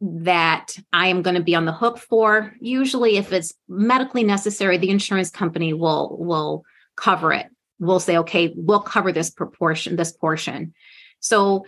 [0.00, 2.54] that I am going to be on the hook for.
[2.60, 6.64] Usually, if it's medically necessary, the insurance company will will
[6.96, 7.46] cover it.
[7.78, 10.74] We'll say, okay, we'll cover this proportion, this portion.
[11.20, 11.64] So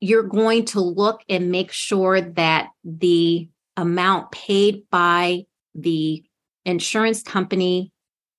[0.00, 5.44] you're going to look and make sure that the amount paid by
[5.74, 6.24] the
[6.64, 7.92] insurance company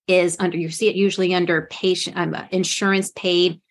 [0.07, 3.61] is under you see it usually under patient um, insurance paid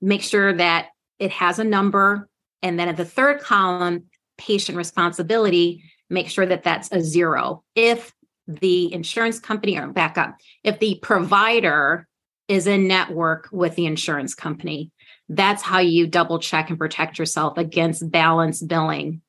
[0.00, 0.88] make sure that
[1.18, 2.28] it has a number
[2.62, 4.04] and then at the third column
[4.38, 8.14] patient responsibility make sure that that's a zero if
[8.46, 12.06] the insurance company or back up if the provider
[12.48, 14.90] is in network with the insurance company
[15.28, 19.20] that's how you double check and protect yourself against balance billing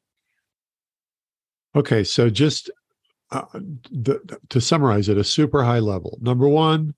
[1.76, 2.70] okay so just
[3.32, 6.18] uh, the, to summarize at a super high level.
[6.22, 6.96] Number one,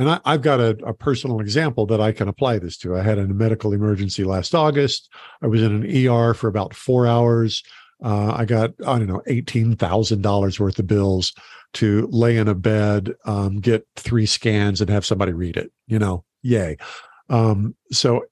[0.00, 2.96] and I, have got a, a, personal example that I can apply this to.
[2.96, 5.10] I had a medical emergency last August.
[5.42, 7.62] I was in an ER for about four hours.
[8.02, 11.34] Uh, I got, I don't know, $18,000 worth of bills
[11.74, 15.70] to lay in a bed, um, get three scans, and have somebody read it.
[15.86, 16.78] You know, yay.
[17.28, 18.24] Um, so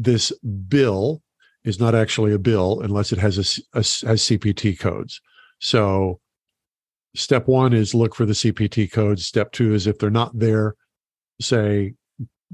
[0.00, 0.32] this
[0.68, 1.22] bill
[1.62, 5.20] is not actually a bill unless it has a, a has CPT codes.
[5.60, 6.18] So
[7.14, 9.24] step one is look for the CPT codes.
[9.24, 10.74] Step two is if they're not there,
[11.40, 11.94] say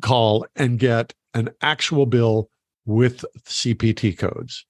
[0.01, 2.49] call and get an actual bill
[2.85, 4.67] with CPT codes.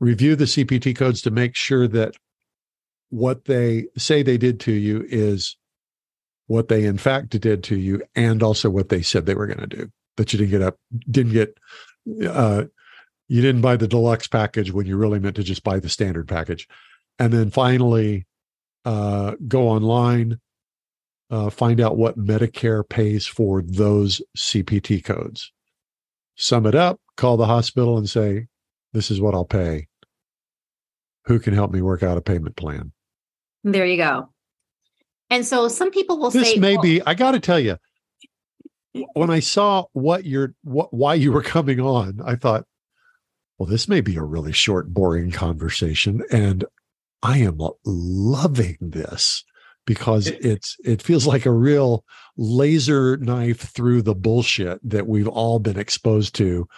[0.00, 2.14] Review the CPT codes to make sure that
[3.10, 5.56] what they say they did to you is
[6.46, 9.58] what they in fact did to you and also what they said they were going
[9.58, 10.76] to do that you didn't get up
[11.10, 11.58] didn't get
[12.28, 12.64] uh
[13.28, 16.28] you didn't buy the deluxe package when you really meant to just buy the standard
[16.28, 16.68] package
[17.18, 18.26] and then finally
[18.84, 20.40] uh, go online,
[21.30, 25.52] uh, find out what Medicare pays for those CPT codes.
[26.36, 28.46] Sum it up, call the hospital and say,
[28.92, 29.88] This is what I'll pay.
[31.24, 32.92] Who can help me work out a payment plan?
[33.64, 34.30] There you go.
[35.30, 37.60] And so some people will this say, this may well, be, I got to tell
[37.60, 37.76] you,
[39.12, 42.64] when I saw what you're what why you were coming on, I thought,
[43.58, 46.64] well, this may be a really short, boring conversation, and
[47.22, 49.44] I am loving this
[49.88, 52.04] because it's it feels like a real
[52.36, 56.68] laser knife through the bullshit that we've all been exposed to.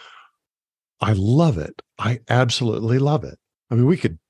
[1.01, 1.83] I love it.
[1.99, 3.37] I absolutely love it.
[3.69, 4.21] I mean, we could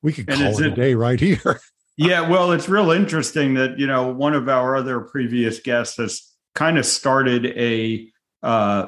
[0.00, 1.60] we could call it, it a day right here.
[1.98, 6.22] yeah, well, it's real interesting that you know one of our other previous guests has
[6.54, 8.08] kind of started a.
[8.42, 8.86] Uh,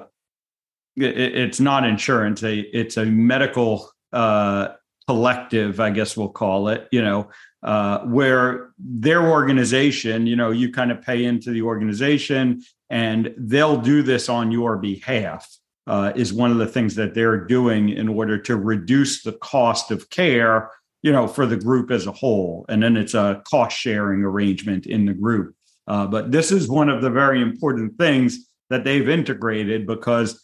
[0.97, 4.69] it, it's not insurance; a it's a medical uh,
[5.07, 6.89] collective, I guess we'll call it.
[6.91, 7.29] You know,
[7.67, 13.77] uh, where their organization, you know, you kind of pay into the organization, and they'll
[13.77, 15.47] do this on your behalf.
[15.89, 19.93] Uh, is one of the things that they're doing in order to reduce the cost
[19.93, 20.69] of care
[21.07, 22.67] you know, for the group as a whole.
[22.69, 25.55] And then it's a cost sharing arrangement in the group.
[25.87, 30.43] Uh, but this is one of the very important things that they've integrated because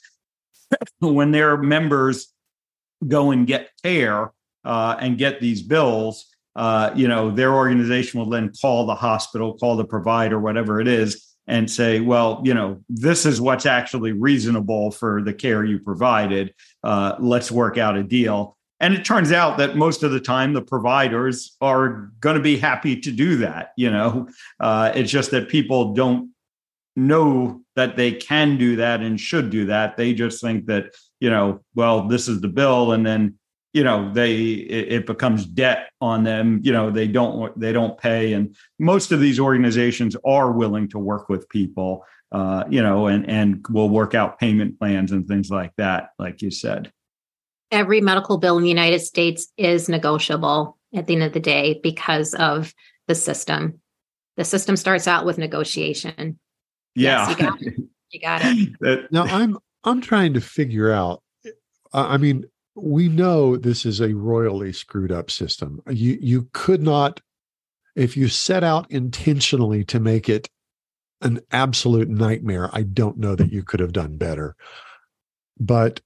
[1.01, 2.33] when their members
[3.09, 4.33] go and get care
[4.65, 9.57] uh, and get these bills, uh, you know, their organization will then call the hospital,
[9.59, 14.13] call the provider, whatever it is, and say, well, you know, this is what's actually
[14.13, 16.55] reasonable for the care you provided.
[16.85, 18.57] Uh, let's work out a deal.
[18.81, 22.57] And it turns out that most of the time the providers are going to be
[22.57, 23.73] happy to do that.
[23.77, 24.29] You know,
[24.61, 26.31] uh, it's just that people don't
[26.95, 29.97] know that they can do that and should do that.
[29.97, 32.93] They just think that, you know, well, this is the bill.
[32.93, 33.39] And then,
[33.73, 36.61] you know, they, it, it becomes debt on them.
[36.63, 38.33] You know, they don't, they don't pay.
[38.33, 43.29] And most of these organizations are willing to work with people, uh, you know, and,
[43.29, 46.93] and will work out payment plans and things like that, like you said
[47.73, 51.81] every medical bill in the United States is negotiable at the end of the day
[51.83, 52.73] because of
[53.09, 53.81] the system.
[54.37, 56.39] The system starts out with negotiation.
[56.95, 57.27] Yeah.
[57.27, 57.75] Yes, you got it.
[58.11, 59.09] You got it.
[59.13, 61.23] now I'm I'm trying to figure out
[61.93, 62.45] I mean
[62.75, 65.83] we know this is a royally screwed up system.
[65.91, 67.21] You you could not
[67.95, 70.49] if you set out intentionally to make it
[71.21, 74.57] an absolute nightmare, I don't know that you could have done better.
[75.61, 76.01] But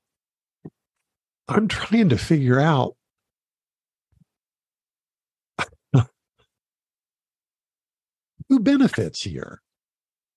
[1.48, 2.96] I'm trying to figure out
[8.48, 9.62] who benefits here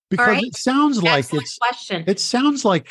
[0.10, 0.44] because right.
[0.44, 2.04] it sounds like it's question.
[2.08, 2.90] it sounds like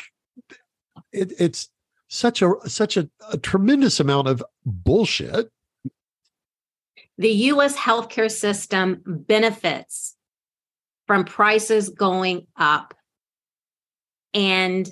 [1.11, 1.69] it, it's
[2.09, 5.49] such a such a, a tremendous amount of bullshit
[7.17, 10.15] the US healthcare system benefits
[11.07, 12.93] from prices going up
[14.33, 14.91] and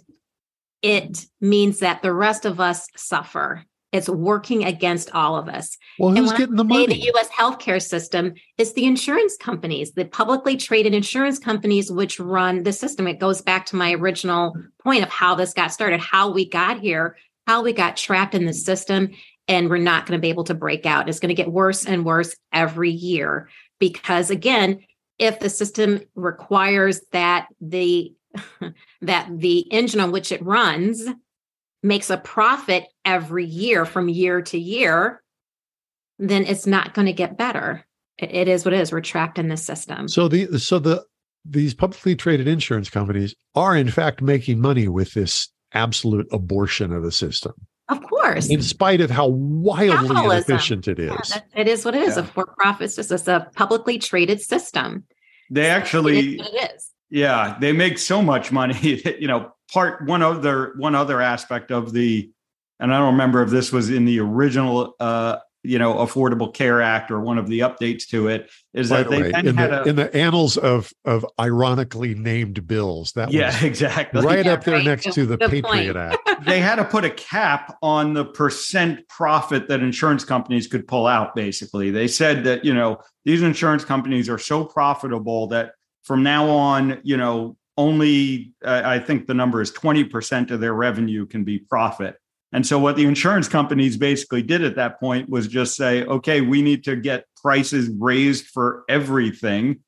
[0.82, 3.64] it means that the rest of us suffer.
[3.94, 5.78] It's working against all of us.
[5.98, 6.88] Well, who's getting the money?
[6.88, 7.30] The U.S.
[7.30, 13.08] healthcare system is the insurance companies, the publicly traded insurance companies, which run the system.
[13.08, 16.82] It goes back to my original point of how this got started, how we got
[16.82, 17.16] here,
[17.48, 19.12] how we got trapped in the system,
[19.48, 21.08] and we're not going to be able to break out.
[21.08, 24.82] It's going to get worse and worse every year because, again,
[25.18, 28.14] if the system requires that the
[29.02, 31.08] that the engine on which it runs
[31.82, 35.24] makes a profit every year from year to year,
[36.20, 37.86] then it's not going to get better.
[38.18, 38.92] It, it is what it is.
[38.92, 40.08] We're trapped in this system.
[40.08, 41.04] So the so the
[41.46, 47.04] these publicly traded insurance companies are in fact making money with this absolute abortion of
[47.04, 47.54] the system.
[47.90, 48.50] Of course.
[48.50, 50.52] In spite of how wildly Capitalism.
[50.52, 51.32] inefficient it is.
[51.34, 52.18] Yeah, it is what it is.
[52.18, 52.24] Yeah.
[52.24, 53.16] A for profit system.
[53.16, 55.06] It's a publicly traded system.
[55.50, 56.92] They actually it is, it is.
[57.10, 59.54] Yeah, they make so much money that you know.
[59.74, 62.32] Part one other one other aspect of the,
[62.80, 66.82] and I don't remember if this was in the original, uh, you know, Affordable Care
[66.82, 69.82] Act or one of the updates to it, is By that they way, in the,
[69.82, 73.12] a, in the annals of of ironically named bills.
[73.14, 74.86] That yeah, exactly right yeah, up there right.
[74.86, 75.98] next to the Good Patriot point.
[75.98, 76.46] Act.
[76.46, 81.08] they had to put a cap on the percent profit that insurance companies could pull
[81.08, 81.36] out.
[81.36, 85.72] Basically, they said that you know these insurance companies are so profitable that
[86.08, 90.74] from now on, you know, only uh, I think the number is 20% of their
[90.74, 92.16] revenue can be profit.
[92.54, 96.42] And so what the insurance companies basically did at that point was just say, okay,
[96.42, 99.80] we need to get prices raised for everything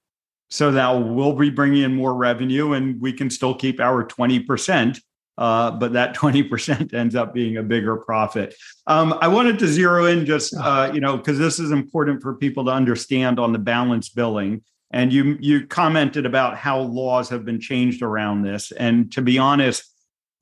[0.50, 5.00] so that we'll be bringing in more revenue and we can still keep our 20%.
[5.38, 8.54] Uh, but that 20% ends up being a bigger profit.
[8.88, 12.36] Um, I wanted to zero in just, uh, you know, because this is important for
[12.36, 14.64] people to understand on the balance billing.
[14.92, 18.72] And you you commented about how laws have been changed around this.
[18.72, 19.86] And to be honest,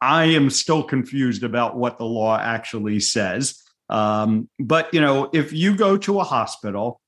[0.01, 3.61] I am still confused about what the law actually says.
[3.89, 7.01] Um, but you know, if you go to a hospital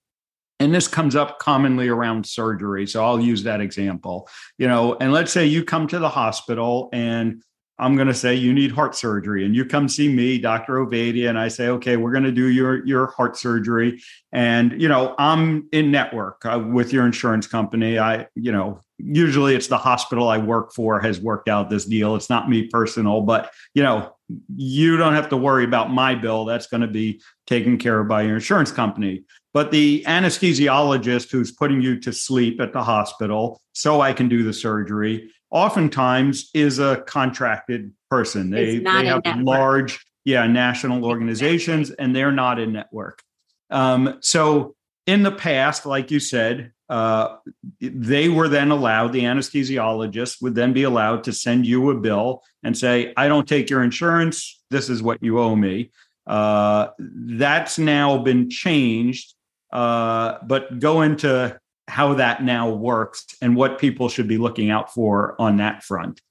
[0.59, 4.27] and this comes up commonly around surgery so i'll use that example
[4.57, 7.41] you know and let's say you come to the hospital and
[7.77, 11.29] i'm going to say you need heart surgery and you come see me dr ovadia
[11.29, 15.15] and i say okay we're going to do your your heart surgery and you know
[15.17, 20.27] i'm in network uh, with your insurance company i you know usually it's the hospital
[20.27, 22.15] i work for has worked out this deal.
[22.15, 24.13] It's not me personal but you know
[24.55, 26.45] you don't have to worry about my bill.
[26.45, 29.23] That's going to be taken care of by your insurance company.
[29.53, 34.43] But the anesthesiologist who's putting you to sleep at the hospital so I can do
[34.43, 38.51] the surgery oftentimes is a contracted person.
[38.51, 43.23] They, they have large, yeah, national organizations and they're not in network.
[43.71, 44.75] Um, so
[45.07, 47.37] in the past, like you said, uh,
[47.79, 52.43] they were then allowed, the anesthesiologist would then be allowed to send you a bill
[52.63, 54.61] and say, I don't take your insurance.
[54.69, 55.91] This is what you owe me.
[56.27, 59.33] Uh, that's now been changed
[59.71, 64.93] uh, but go into how that now works and what people should be looking out
[64.93, 66.21] for on that front.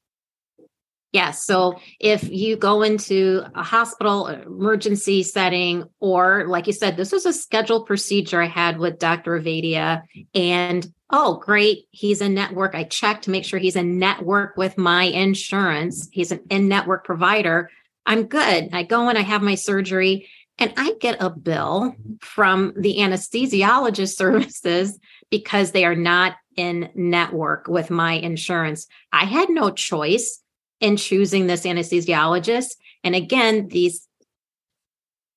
[1.12, 1.46] Yes.
[1.46, 7.24] So if you go into a hospital emergency setting, or like you said, this was
[7.24, 9.40] a scheduled procedure I had with Dr.
[9.40, 10.02] Ovadia,
[10.34, 12.74] and oh, great, he's a network.
[12.74, 16.08] I checked to make sure he's a network with my insurance.
[16.12, 17.70] He's an in network provider.
[18.04, 18.68] I'm good.
[18.72, 20.28] I go and I have my surgery.
[20.60, 24.98] And I get a bill from the anesthesiologist services
[25.30, 28.88] because they are not in network with my insurance.
[29.12, 30.42] I had no choice
[30.80, 32.76] in choosing this anesthesiologist.
[33.04, 34.06] And again, these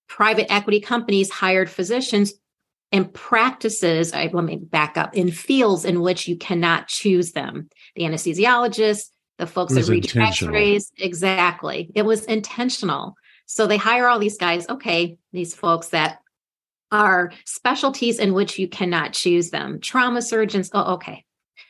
[0.07, 2.33] private equity companies hired physicians
[2.91, 7.69] and practices, I, let me back up, in fields in which you cannot choose them.
[7.95, 11.89] The anesthesiologist, the folks that read x-rays, exactly.
[11.95, 13.15] It was intentional.
[13.45, 16.19] So they hire all these guys, okay, these folks that
[16.91, 19.79] are specialties in which you cannot choose them.
[19.79, 21.23] Trauma surgeons, oh, okay.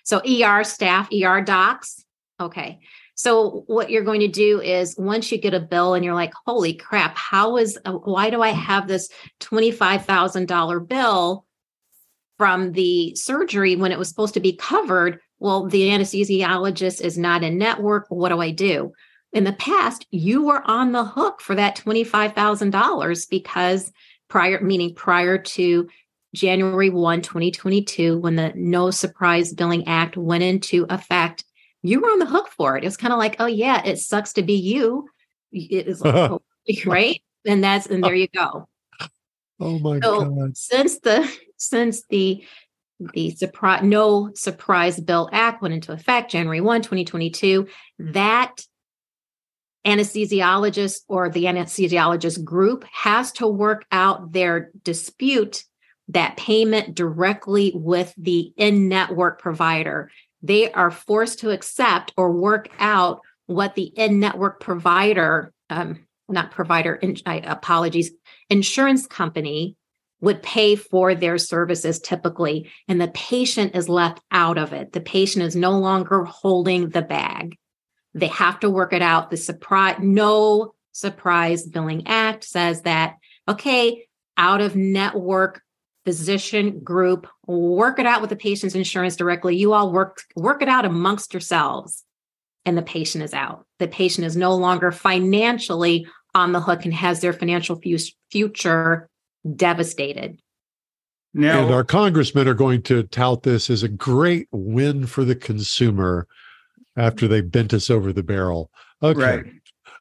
[0.04, 2.04] So ER staff, ER docs,
[2.40, 2.80] okay.
[3.16, 6.34] So what you're going to do is once you get a bill and you're like,
[6.46, 9.10] holy crap, how is uh, why do I have this
[9.42, 11.46] $25,000 bill
[12.38, 15.20] from the surgery when it was supposed to be covered?
[15.40, 18.06] Well, the anesthesiologist is not in network.
[18.10, 18.94] What do I do?
[19.34, 23.92] in the past, you were on the hook for that $25,000 because
[24.28, 25.88] prior, meaning prior to
[26.36, 31.46] January 1, 2022, when the No Surprise Billing Act went into effect,
[31.84, 32.84] you were on the hook for it.
[32.84, 35.08] It's kind of like, oh, yeah, it sucks to be you.
[35.52, 36.32] It is like,
[36.86, 37.22] right.
[37.46, 38.68] And that's, and there you go.
[39.60, 40.58] Oh my so God.
[40.58, 42.44] Since the, since the,
[43.14, 47.68] the surprise, no surprise bill act went into effect January 1, 2022,
[48.00, 48.62] that
[49.86, 55.64] anesthesiologist or the anesthesiologist group has to work out their dispute
[56.10, 60.12] that payment directly with the in network provider.
[60.42, 66.52] They are forced to accept or work out what the in network provider, um, not
[66.52, 68.12] provider, in, I, apologies,
[68.50, 69.76] insurance company
[70.22, 74.94] would pay for their services typically, and the patient is left out of it.
[74.94, 77.58] The patient is no longer holding the bag.
[78.14, 79.32] They have to work it out.
[79.32, 83.16] The surprise, no surprise billing act says that,
[83.48, 84.06] okay,
[84.38, 85.62] out of network
[86.06, 89.56] physician group, work it out with the patient's insurance directly.
[89.56, 92.04] You all work, work it out amongst yourselves.
[92.66, 93.66] And the patient is out.
[93.80, 97.80] The patient is no longer financially on the hook and has their financial
[98.32, 99.10] future
[99.56, 100.40] devastated.
[101.34, 105.36] Now, and our congressmen are going to tout this as a great win for the
[105.36, 106.28] consumer
[106.98, 108.70] after they bent us over the barrel.
[109.02, 109.20] Okay.
[109.20, 109.46] Right.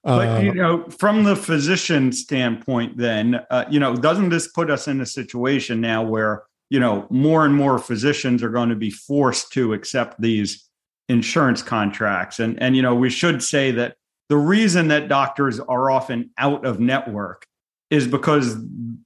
[0.03, 4.71] But you uh, know, from the physician standpoint, then uh, you know, doesn't this put
[4.71, 8.77] us in a situation now where you know more and more physicians are going to
[8.77, 10.69] be forced to accept these
[11.09, 12.39] insurance contracts?
[12.39, 13.97] And and you know, we should say that
[14.31, 17.47] the reason that doctors are often out of network
[17.91, 18.57] is because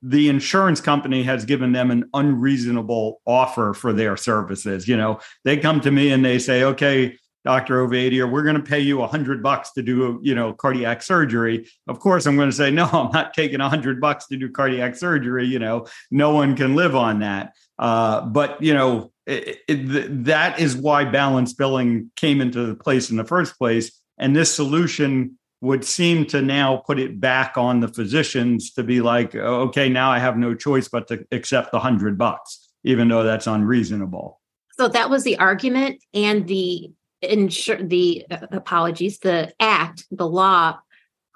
[0.02, 4.86] the insurance company has given them an unreasonable offer for their services.
[4.86, 7.86] You know, they come to me and they say, okay Dr.
[7.86, 11.68] Ovadia, we're going to pay you a hundred bucks to do, you know, cardiac surgery.
[11.86, 14.50] Of course, I'm going to say, no, I'm not taking a hundred bucks to do
[14.50, 15.46] cardiac surgery.
[15.46, 17.52] You know, no one can live on that.
[17.78, 23.16] Uh, but you know, it, it, that is why balance billing came into place in
[23.16, 24.00] the first place.
[24.18, 29.00] And this solution would seem to now put it back on the physicians to be
[29.00, 33.22] like, okay, now I have no choice but to accept the hundred bucks, even though
[33.22, 34.40] that's unreasonable.
[34.76, 36.90] So that was the argument, and the
[37.32, 40.78] ensure the uh, apologies, the act, the law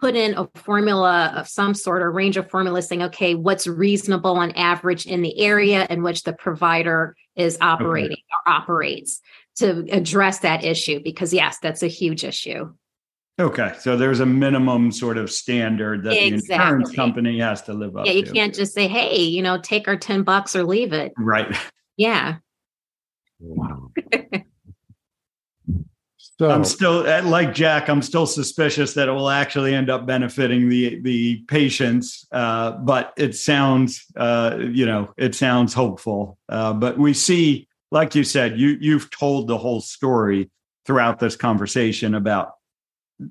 [0.01, 4.36] put in a formula of some sort or range of formulas saying, okay, what's reasonable
[4.39, 8.22] on average in the area in which the provider is operating okay.
[8.47, 9.20] or operates
[9.57, 11.01] to address that issue?
[11.03, 12.72] Because, yes, that's a huge issue.
[13.41, 13.74] Okay.
[13.78, 16.28] So there's a minimum sort of standard that exactly.
[16.28, 18.32] the insurance company has to live up Yeah, you to.
[18.32, 21.12] can't just say, hey, you know, take our 10 bucks or leave it.
[21.16, 21.57] Right.
[21.97, 22.36] Yeah.
[23.41, 23.91] Wow.
[26.39, 27.89] So I'm still like Jack.
[27.89, 32.26] I'm still suspicious that it will actually end up benefiting the the patients.
[32.30, 36.39] Uh, but it sounds, uh, you know, it sounds hopeful.
[36.49, 40.49] Uh, but we see, like you said, you you've told the whole story
[40.86, 42.53] throughout this conversation about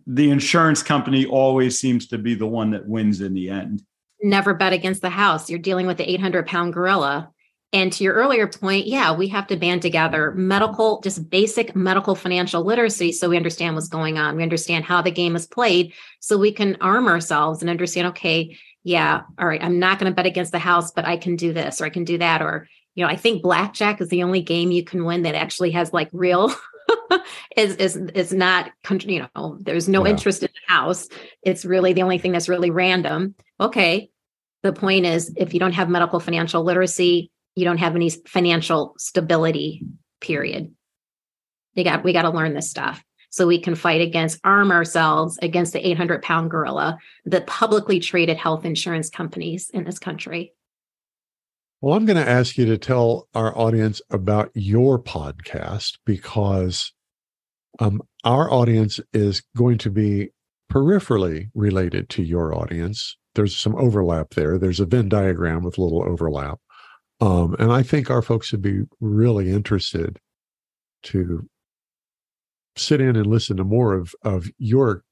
[0.05, 3.83] the insurance company always seems to be the one that wins in the end.
[4.21, 5.49] Never bet against the house.
[5.49, 7.31] You're dealing with the 800 pound gorilla.
[7.73, 12.15] And to your earlier point, yeah, we have to band together medical, just basic medical
[12.15, 14.37] financial literacy so we understand what's going on.
[14.37, 18.57] We understand how the game is played so we can arm ourselves and understand, okay,
[18.83, 21.51] yeah, all right, I'm not going to bet against the house, but I can do
[21.51, 22.41] this or I can do that.
[22.41, 25.71] Or, you know, I think blackjack is the only game you can win that actually
[25.71, 26.53] has like real
[27.57, 30.11] is is is not country, you know there's no yeah.
[30.11, 31.07] interest in the house
[31.41, 34.09] it's really the only thing that's really random okay
[34.63, 38.93] the point is if you don't have medical financial literacy you don't have any financial
[38.99, 39.81] stability
[40.21, 40.71] period.
[41.73, 43.03] You got we got to learn this stuff.
[43.31, 48.37] So we can fight against arm ourselves against the 800 pound gorilla the publicly traded
[48.37, 50.53] health insurance companies in this country.
[51.81, 56.93] Well i'm going to ask you to tell our audience about your podcast because
[57.79, 60.29] um, our audience is going to be
[60.71, 63.17] peripherally related to your audience.
[63.33, 64.59] There's some overlap there.
[64.59, 66.59] There's a venn diagram with little overlap
[67.19, 70.19] um, and I think our folks would be really interested
[71.03, 71.47] to
[72.75, 75.03] sit in and listen to more of, of your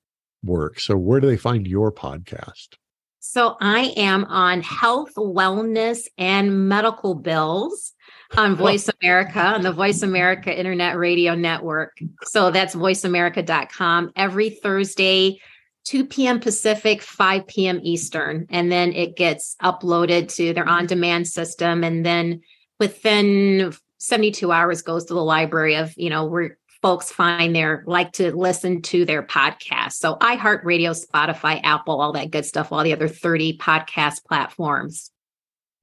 [0.43, 0.79] work.
[0.79, 2.75] So, where do they find your podcast?
[3.19, 7.93] So, I am on health, wellness, and medical bills
[8.37, 11.97] on Voice America on the Voice America Internet Radio Network.
[12.23, 15.39] So, that's voiceamerica.com every Thursday
[15.85, 16.39] 2 p.m.
[16.39, 17.79] Pacific, 5 p.m.
[17.83, 18.47] Eastern.
[18.49, 20.73] And then it gets uploaded to their mm-hmm.
[20.73, 21.83] on demand system.
[21.83, 22.41] And then
[22.79, 28.11] within 72 hours goes to the library of, you know, where folks find their like
[28.13, 29.93] to listen to their podcast.
[29.93, 35.11] So iHeartRadio, Spotify, Apple, all that good stuff, all the other 30 podcast platforms.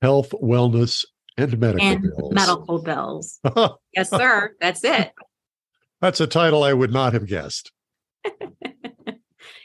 [0.01, 1.05] Health, wellness,
[1.37, 2.33] and medical and bills.
[2.33, 3.41] Medical bills.
[3.97, 4.55] yes, sir.
[4.61, 5.13] That's it.
[6.01, 7.71] That's a title I would not have guessed.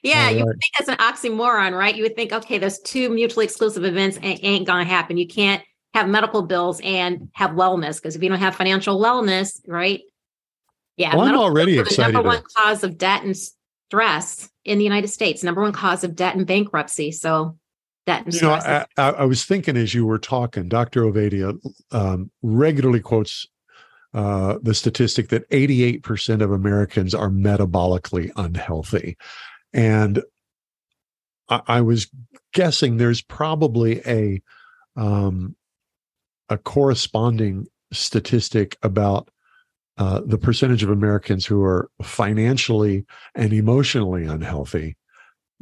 [0.04, 1.96] Yeah, you would think that's an oxymoron, right?
[1.96, 5.18] You would think, okay, those two mutually exclusive events ain't, to happen.
[5.18, 9.60] You can't have medical bills and have wellness because if you don't have financial wellness,
[9.68, 10.02] right?
[10.98, 12.14] Yeah, well, I'm already excited.
[12.14, 15.44] Number one cause of debt and stress in the United States.
[15.44, 17.12] Number one cause of debt and bankruptcy.
[17.12, 17.58] So
[18.06, 18.66] debt and you stress.
[18.66, 21.04] Know, I, I, was thinking as you were talking, Dr.
[21.04, 21.58] Ovadia
[21.92, 23.48] um, regularly quotes
[24.14, 29.18] uh, the statistic that 88% of Americans are metabolically unhealthy.
[29.74, 30.22] And
[31.50, 32.10] I, I was
[32.54, 34.42] guessing there's probably a
[34.96, 35.56] um,
[36.50, 39.30] a corresponding statistic about
[39.98, 43.06] uh, the percentage of Americans who are financially
[43.36, 44.96] and emotionally unhealthy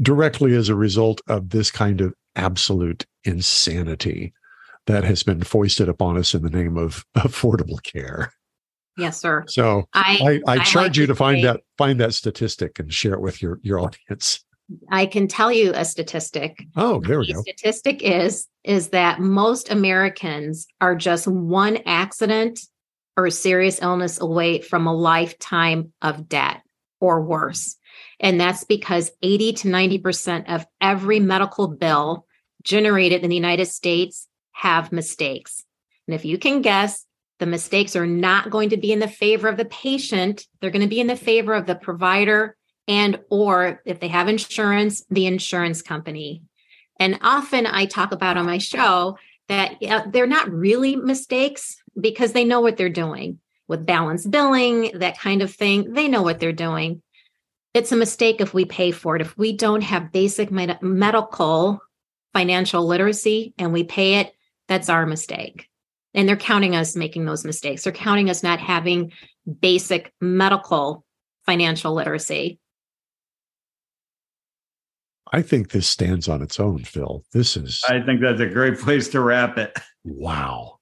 [0.01, 4.34] directly as a result of this kind of absolute insanity
[4.88, 8.32] that has been foisted upon us in the name of affordable care.
[8.98, 9.43] Yes, sir.
[9.48, 12.80] So I I, I, I charge like you to find say, that find that statistic
[12.80, 14.43] and share it with your your audience.
[14.89, 16.66] I can tell you a statistic.
[16.76, 17.41] Oh, there we the go.
[17.41, 22.60] Statistic is is that most Americans are just one accident
[23.18, 26.62] or serious illness away from a lifetime of debt
[27.00, 27.78] or worse.
[28.20, 32.26] And that's because 80 to 90% of every medical bill
[32.64, 35.64] generated in the United States have mistakes.
[36.08, 37.06] And if you can guess,
[37.40, 40.46] the mistakes are not going to be in the favor of the patient.
[40.60, 42.56] They're going to be in the favor of the provider
[42.88, 46.44] and or if they have insurance the insurance company.
[47.00, 49.18] And often i talk about on my show
[49.48, 49.76] that
[50.12, 53.40] they're not really mistakes because they know what they're doing.
[53.68, 57.02] With balanced billing that kind of thing they know what they're doing.
[57.74, 59.22] It's a mistake if we pay for it.
[59.22, 61.82] If we don't have basic med- medical
[62.32, 64.34] financial literacy and we pay it
[64.68, 65.70] that's our mistake
[66.16, 67.84] and they're counting us making those mistakes.
[67.84, 69.11] They're counting us not having
[69.61, 71.05] basic medical
[71.45, 72.59] financial literacy.
[75.32, 77.24] I think this stands on its own, Phil.
[77.34, 77.84] This is.
[77.88, 79.78] I think that's a great place to wrap it.
[80.03, 80.80] Wow.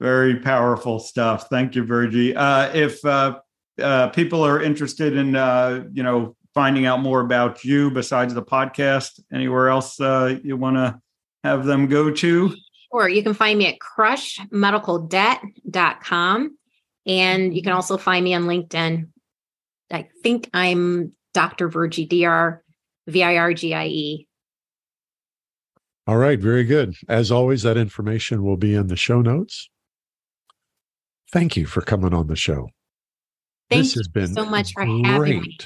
[0.00, 1.48] Very powerful stuff.
[1.48, 2.36] Thank you, Virgie.
[2.36, 3.38] Uh, if uh,
[3.80, 8.42] uh, people are interested in, uh, you know, finding out more about you besides the
[8.42, 11.00] podcast, anywhere else uh, you want to
[11.44, 12.54] have them go to?
[12.92, 16.58] Or you can find me at crushmedicaldebt.com.
[17.04, 19.08] And you can also find me on LinkedIn.
[19.90, 21.68] I think I'm Dr.
[21.68, 22.62] Virgie, D R
[23.08, 24.28] V I R G I E.
[26.06, 26.94] All right, very good.
[27.08, 29.68] As always, that information will be in the show notes.
[31.30, 32.68] Thank you for coming on the show.
[33.70, 35.06] Thank this has been so much for great.
[35.06, 35.58] having me.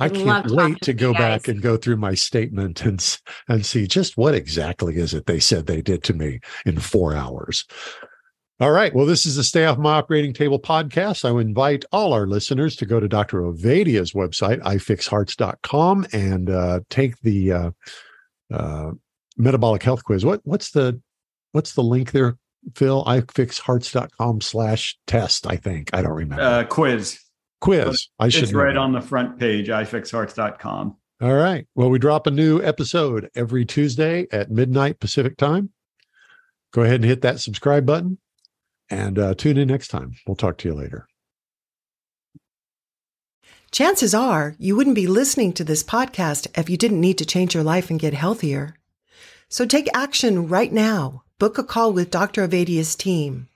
[0.00, 3.18] I I can't wait to to go you back and go through my statement and
[3.48, 7.14] and see just what exactly is it they said they did to me in four
[7.14, 7.64] hours.
[8.60, 8.94] All right.
[8.94, 11.24] Well, this is the Stay Off My Operating Table podcast.
[11.24, 13.40] I would invite all our listeners to go to Dr.
[13.40, 17.70] Ovadia's website, ifixhearts.com, and uh, take the uh,
[18.52, 18.90] uh,
[19.38, 20.26] metabolic health quiz.
[20.26, 21.00] What what's the
[21.52, 22.36] what's the link there,
[22.74, 23.02] Phil?
[23.04, 25.88] ifixhearts.com slash test, I think.
[25.94, 26.42] I don't remember.
[26.42, 27.18] Uh, quiz.
[27.60, 28.08] Quiz.
[28.18, 28.78] I should It's right that.
[28.80, 30.96] on the front page, ifixhearts.com.
[31.22, 31.66] All right.
[31.74, 35.70] Well, we drop a new episode every Tuesday at midnight Pacific time.
[36.72, 38.18] Go ahead and hit that subscribe button
[38.88, 40.14] and uh, tune in next time.
[40.26, 41.06] We'll talk to you later.
[43.70, 47.54] Chances are you wouldn't be listening to this podcast if you didn't need to change
[47.54, 48.74] your life and get healthier.
[49.48, 51.22] So take action right now.
[51.38, 52.46] Book a call with Dr.
[52.46, 53.48] Ovadia's team.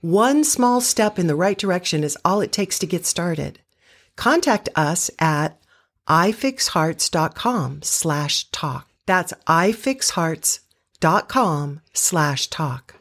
[0.00, 3.58] One small step in the right direction is all it takes to get started.
[4.14, 5.60] Contact us at
[6.08, 8.86] ifixhearts.com slash talk.
[9.06, 12.97] That's ifixhearts.com slash talk.